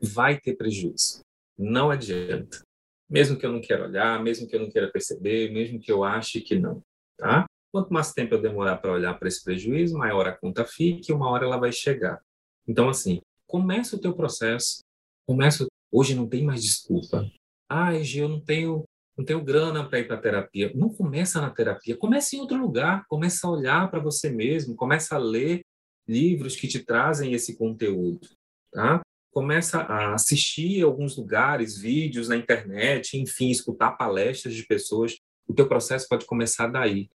vai 0.00 0.40
ter 0.40 0.56
prejuízo. 0.56 1.20
Não 1.58 1.90
adianta 1.90 2.62
mesmo 3.10 3.36
que 3.36 3.44
eu 3.44 3.52
não 3.52 3.60
queira 3.60 3.84
olhar, 3.84 4.22
mesmo 4.22 4.46
que 4.46 4.54
eu 4.54 4.60
não 4.60 4.70
queira 4.70 4.90
perceber, 4.90 5.50
mesmo 5.50 5.80
que 5.80 5.90
eu 5.90 6.04
ache 6.04 6.40
que 6.40 6.56
não, 6.56 6.80
tá? 7.18 7.44
Quanto 7.72 7.92
mais 7.92 8.12
tempo 8.12 8.34
eu 8.34 8.40
demorar 8.40 8.76
para 8.76 8.92
olhar 8.92 9.18
para 9.18 9.26
esse 9.26 9.42
prejuízo, 9.42 9.98
maior 9.98 10.28
a 10.28 10.32
conta 10.32 10.64
fica 10.64 11.10
e 11.10 11.14
uma 11.14 11.28
hora 11.28 11.44
ela 11.44 11.58
vai 11.58 11.72
chegar. 11.72 12.20
Então, 12.66 12.88
assim, 12.88 13.20
começa 13.48 13.96
o 13.96 14.00
teu 14.00 14.14
processo, 14.14 14.80
começa... 15.26 15.66
Hoje 15.92 16.14
não 16.14 16.28
tem 16.28 16.44
mais 16.44 16.62
desculpa. 16.62 17.28
Ah, 17.68 17.92
eu 17.94 18.28
não 18.28 18.40
tenho, 18.40 18.84
não 19.16 19.24
tenho 19.24 19.42
grana 19.42 19.88
para 19.88 19.98
ir 19.98 20.06
para 20.06 20.20
terapia. 20.20 20.72
Não 20.74 20.88
começa 20.88 21.40
na 21.40 21.50
terapia, 21.50 21.96
começa 21.96 22.36
em 22.36 22.40
outro 22.40 22.56
lugar, 22.56 23.04
começa 23.08 23.46
a 23.46 23.50
olhar 23.50 23.90
para 23.90 23.98
você 23.98 24.30
mesmo, 24.30 24.76
começa 24.76 25.16
a 25.16 25.18
ler 25.18 25.62
livros 26.10 26.56
que 26.56 26.66
te 26.66 26.80
trazem 26.80 27.32
esse 27.32 27.56
conteúdo, 27.56 28.28
tá? 28.72 29.00
Começa 29.32 29.78
a 29.82 30.14
assistir 30.14 30.82
alguns 30.82 31.16
lugares, 31.16 31.78
vídeos 31.78 32.28
na 32.28 32.36
internet, 32.36 33.16
enfim, 33.16 33.48
escutar 33.48 33.92
palestras 33.92 34.54
de 34.54 34.66
pessoas. 34.66 35.16
O 35.46 35.54
teu 35.54 35.68
processo 35.68 36.08
pode 36.08 36.26
começar 36.26 36.66
daí. 36.66 37.08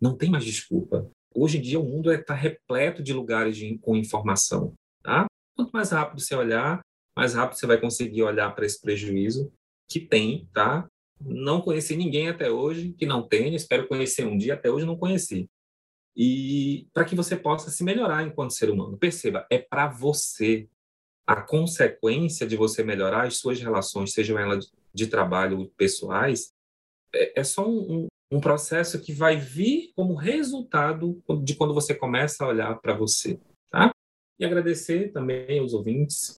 Não 0.00 0.16
tem 0.16 0.28
mais 0.28 0.44
desculpa. 0.44 1.08
Hoje 1.32 1.58
em 1.58 1.60
dia 1.60 1.78
o 1.78 1.84
mundo 1.84 2.12
está 2.12 2.34
repleto 2.34 3.02
de 3.02 3.12
lugares 3.12 3.56
de, 3.56 3.78
com 3.78 3.96
informação, 3.96 4.74
tá? 5.02 5.26
Quanto 5.56 5.70
mais 5.70 5.90
rápido 5.90 6.20
você 6.20 6.34
olhar, 6.34 6.80
mais 7.16 7.34
rápido 7.34 7.58
você 7.58 7.66
vai 7.66 7.80
conseguir 7.80 8.24
olhar 8.24 8.52
para 8.54 8.66
esse 8.66 8.80
prejuízo 8.80 9.52
que 9.88 10.00
tem, 10.00 10.48
tá? 10.52 10.88
Não 11.20 11.60
conheci 11.60 11.94
ninguém 11.96 12.28
até 12.28 12.50
hoje 12.50 12.94
que 12.94 13.06
não 13.06 13.22
tenha, 13.22 13.54
espero 13.54 13.86
conhecer 13.86 14.26
um 14.26 14.36
dia, 14.36 14.54
até 14.54 14.70
hoje 14.70 14.86
não 14.86 14.96
conheci 14.96 15.48
e 16.16 16.88
para 16.92 17.04
que 17.04 17.14
você 17.14 17.36
possa 17.36 17.70
se 17.70 17.84
melhorar 17.84 18.22
enquanto 18.22 18.52
ser 18.52 18.70
humano. 18.70 18.98
Perceba, 18.98 19.46
é 19.50 19.58
para 19.58 19.88
você. 19.88 20.68
A 21.26 21.40
consequência 21.40 22.46
de 22.46 22.56
você 22.56 22.82
melhorar 22.82 23.26
as 23.26 23.36
suas 23.36 23.60
relações, 23.60 24.12
sejam 24.12 24.36
elas 24.36 24.72
de 24.92 25.06
trabalho 25.06 25.60
ou 25.60 25.70
pessoais, 25.76 26.52
é, 27.14 27.40
é 27.40 27.44
só 27.44 27.68
um, 27.68 28.08
um 28.32 28.40
processo 28.40 29.00
que 29.00 29.12
vai 29.12 29.36
vir 29.36 29.92
como 29.94 30.14
resultado 30.14 31.22
de 31.42 31.54
quando 31.54 31.74
você 31.74 31.94
começa 31.94 32.44
a 32.44 32.48
olhar 32.48 32.80
para 32.80 32.94
você. 32.94 33.38
Tá? 33.70 33.92
E 34.38 34.44
agradecer 34.44 35.12
também 35.12 35.58
aos 35.60 35.72
ouvintes 35.72 36.36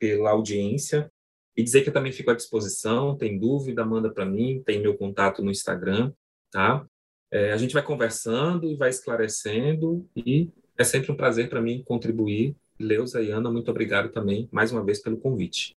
pela 0.00 0.30
audiência 0.30 1.08
e 1.56 1.62
dizer 1.62 1.82
que 1.82 1.88
eu 1.88 1.92
também 1.92 2.12
fico 2.12 2.30
à 2.30 2.34
disposição. 2.34 3.16
Tem 3.16 3.38
dúvida, 3.38 3.84
manda 3.84 4.12
para 4.12 4.26
mim, 4.26 4.62
tem 4.64 4.80
meu 4.80 4.96
contato 4.96 5.42
no 5.42 5.50
Instagram, 5.50 6.12
tá? 6.50 6.86
É, 7.34 7.50
a 7.50 7.56
gente 7.56 7.74
vai 7.74 7.82
conversando 7.82 8.64
e 8.64 8.76
vai 8.76 8.90
esclarecendo 8.90 10.08
e 10.14 10.52
é 10.78 10.84
sempre 10.84 11.10
um 11.10 11.16
prazer 11.16 11.48
para 11.48 11.60
mim 11.60 11.82
contribuir. 11.82 12.54
Leusa 12.78 13.20
e 13.20 13.32
Ana, 13.32 13.50
muito 13.50 13.68
obrigado 13.72 14.12
também 14.12 14.48
mais 14.52 14.70
uma 14.70 14.84
vez 14.84 15.02
pelo 15.02 15.16
convite. 15.16 15.74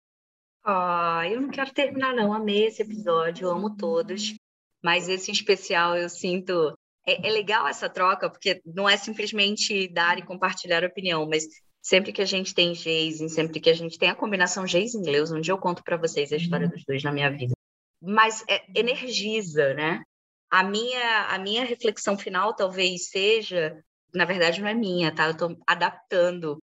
Ah, 0.64 1.22
eu 1.30 1.40
não 1.40 1.50
quero 1.50 1.72
terminar 1.72 2.12
não, 2.12 2.32
amei 2.32 2.66
esse 2.66 2.82
episódio, 2.82 3.48
amo 3.48 3.76
todos, 3.76 4.34
mas 4.82 5.08
esse 5.08 5.30
em 5.30 5.34
especial 5.34 5.96
eu 5.96 6.08
sinto 6.08 6.76
é, 7.06 7.28
é 7.28 7.30
legal 7.30 7.68
essa 7.68 7.88
troca 7.88 8.28
porque 8.28 8.60
não 8.66 8.88
é 8.88 8.96
simplesmente 8.96 9.86
dar 9.86 10.18
e 10.18 10.26
compartilhar 10.26 10.82
opinião, 10.82 11.24
mas 11.24 11.46
sempre 11.80 12.12
que 12.12 12.22
a 12.22 12.26
gente 12.26 12.52
tem 12.52 12.74
Geisen, 12.74 13.28
sempre 13.28 13.60
que 13.60 13.70
a 13.70 13.74
gente 13.74 13.96
tem 13.96 14.10
a 14.10 14.16
combinação 14.16 14.66
Geisen 14.66 15.02
e 15.02 15.08
Leusa, 15.08 15.36
um 15.36 15.40
dia 15.40 15.52
eu 15.52 15.58
conto 15.58 15.84
para 15.84 15.96
vocês 15.96 16.32
a 16.32 16.36
história 16.36 16.66
uhum. 16.66 16.72
dos 16.72 16.84
dois 16.84 17.04
na 17.04 17.12
minha 17.12 17.30
vida. 17.30 17.54
Mas 18.02 18.44
é, 18.48 18.60
energiza, 18.74 19.72
né? 19.74 20.02
A 20.54 20.62
minha, 20.62 21.22
a 21.30 21.36
minha 21.36 21.64
reflexão 21.64 22.16
final 22.16 22.54
talvez 22.54 23.08
seja, 23.08 23.76
na 24.14 24.24
verdade 24.24 24.60
não 24.60 24.68
é 24.68 24.72
minha, 24.72 25.12
tá? 25.12 25.24
Eu 25.24 25.32
estou 25.32 25.58
adaptando 25.66 26.62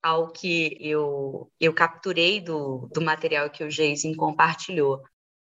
ao 0.00 0.30
que 0.30 0.78
eu, 0.80 1.50
eu 1.58 1.74
capturei 1.74 2.40
do, 2.40 2.88
do 2.94 3.02
material 3.02 3.50
que 3.50 3.64
o 3.64 3.68
Jason 3.68 4.14
compartilhou. 4.14 5.02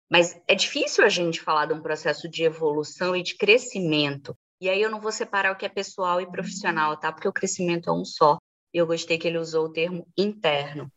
Mas 0.09 0.35
é 0.47 0.55
difícil 0.55 1.05
a 1.05 1.09
gente 1.09 1.39
falar 1.39 1.67
de 1.67 1.73
um 1.73 1.81
processo 1.83 2.27
de 2.27 2.41
evolução 2.41 3.15
e 3.15 3.21
de 3.21 3.37
crescimento. 3.37 4.35
E 4.59 4.67
aí 4.67 4.81
eu 4.81 4.89
não 4.89 4.99
vou 4.99 5.11
separar 5.11 5.51
o 5.51 5.55
que 5.55 5.67
é 5.67 5.69
pessoal 5.69 6.19
e 6.19 6.25
profissional, 6.31 6.97
tá? 6.97 7.13
Porque 7.13 7.27
o 7.27 7.33
crescimento 7.33 7.91
é 7.91 7.93
um 7.93 8.03
só. 8.03 8.39
Eu 8.73 8.87
gostei 8.87 9.19
que 9.19 9.27
ele 9.27 9.37
usou 9.37 9.65
o 9.65 9.71
termo 9.71 10.07
interno. 10.17 10.91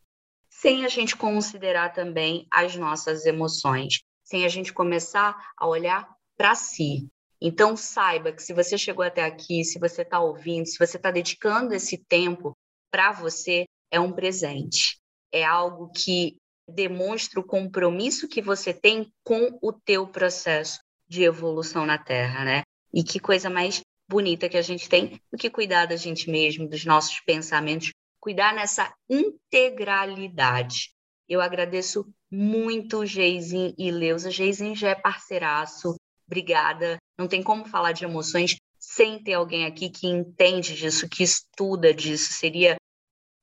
Sem 0.49 0.83
a 0.85 0.87
gente 0.87 1.15
considerar 1.15 1.93
também 1.93 2.47
as 2.51 2.75
nossas 2.75 3.27
emoções, 3.27 4.01
sem 4.23 4.43
a 4.43 4.49
gente 4.49 4.73
começar 4.73 5.37
a 5.55 5.67
olhar 5.67 6.17
para 6.39 6.55
si. 6.55 7.09
Então, 7.41 7.75
saiba 7.75 8.31
que 8.31 8.41
se 8.41 8.53
você 8.53 8.77
chegou 8.77 9.03
até 9.03 9.25
aqui, 9.25 9.65
se 9.65 9.77
você 9.77 10.03
está 10.03 10.21
ouvindo, 10.21 10.65
se 10.65 10.79
você 10.79 10.95
está 10.95 11.11
dedicando 11.11 11.73
esse 11.73 11.97
tempo 11.97 12.57
para 12.89 13.11
você, 13.11 13.65
é 13.91 13.99
um 13.99 14.13
presente. 14.13 14.97
É 15.33 15.43
algo 15.43 15.91
que 15.91 16.37
demonstra 16.67 17.41
o 17.41 17.43
compromisso 17.43 18.27
que 18.27 18.41
você 18.41 18.73
tem 18.73 19.11
com 19.21 19.59
o 19.61 19.73
teu 19.73 20.07
processo 20.07 20.79
de 21.09 21.23
evolução 21.23 21.85
na 21.85 21.97
Terra, 21.97 22.45
né? 22.45 22.61
E 22.93 23.03
que 23.03 23.19
coisa 23.19 23.49
mais 23.49 23.81
bonita 24.09 24.47
que 24.47 24.57
a 24.57 24.61
gente 24.61 24.87
tem 24.87 25.19
do 25.31 25.37
que 25.37 25.49
cuidar 25.49 25.87
da 25.87 25.97
gente 25.97 26.29
mesmo, 26.29 26.69
dos 26.69 26.85
nossos 26.85 27.19
pensamentos, 27.19 27.91
cuidar 28.19 28.53
nessa 28.53 28.93
integralidade. 29.09 30.91
Eu 31.27 31.41
agradeço 31.41 32.07
muito 32.31 33.05
Geizin 33.05 33.75
e 33.77 33.91
Leusa. 33.91 34.31
Geizin 34.31 34.73
já 34.75 34.89
é 34.89 34.95
parceiraço, 34.95 35.95
obrigada. 36.29 36.97
Não 37.17 37.27
tem 37.27 37.41
como 37.41 37.65
falar 37.65 37.91
de 37.91 38.05
emoções 38.05 38.55
sem 38.77 39.21
ter 39.21 39.33
alguém 39.33 39.65
aqui 39.65 39.89
que 39.89 40.07
entende 40.07 40.75
disso, 40.75 41.09
que 41.09 41.23
estuda 41.23 41.93
disso. 41.93 42.33
Seria. 42.33 42.75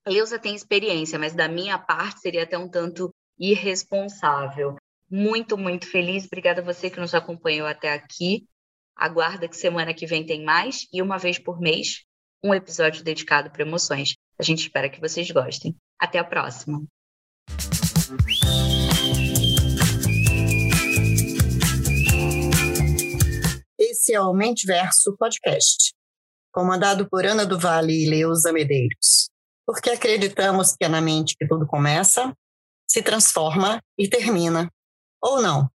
Leusa 0.07 0.39
tem 0.39 0.55
experiência, 0.55 1.19
mas 1.19 1.35
da 1.35 1.49
minha 1.49 1.79
parte 1.79 2.21
seria 2.21 2.45
até 2.45 2.57
um 2.57 2.69
tanto 2.69 3.11
irresponsável. 3.39 4.77
Muito, 5.11 5.59
muito 5.59 5.91
feliz. 5.91 6.25
Obrigada 6.25 6.61
a 6.61 6.65
você 6.65 6.89
que 6.89 7.01
nos 7.01 7.15
acompanhou 7.15 7.67
até 7.67 7.93
aqui. 7.93 8.47
Aguarda 8.97 9.49
que 9.49 9.57
semana 9.57 9.93
que 9.93 10.07
vem 10.07 10.25
tem 10.25 10.45
mais 10.45 10.87
e 10.93 11.03
uma 11.03 11.19
vez 11.19 11.39
por 11.39 11.61
mês 11.61 12.05
um 12.43 12.55
episódio 12.55 13.05
dedicado 13.05 13.51
para 13.51 13.63
emoções. 13.63 14.15
A 14.39 14.43
gente 14.43 14.63
espera 14.63 14.89
que 14.89 15.01
vocês 15.01 15.31
gostem. 15.31 15.77
Até 15.99 16.19
a 16.19 16.25
próxima. 16.25 16.87
Esse 24.07 24.15
é 24.15 24.21
o 24.21 24.33
Verso 24.65 25.17
Podcast, 25.19 25.93
comandado 26.53 27.09
por 27.11 27.27
Ana 27.27 27.45
do 27.45 27.59
Vale 27.59 28.05
e 28.05 28.09
Leusa 28.09 28.53
Medeiros, 28.53 29.29
porque 29.67 29.91
acreditamos 29.91 30.77
que 30.77 30.85
é 30.85 30.89
na 30.89 31.01
mente 31.01 31.35
que 31.37 31.45
tudo 31.45 31.67
começa, 31.67 32.33
se 32.89 33.03
transforma 33.03 33.83
e 33.99 34.09
termina. 34.09 34.71
Ou 35.21 35.43
não? 35.43 35.69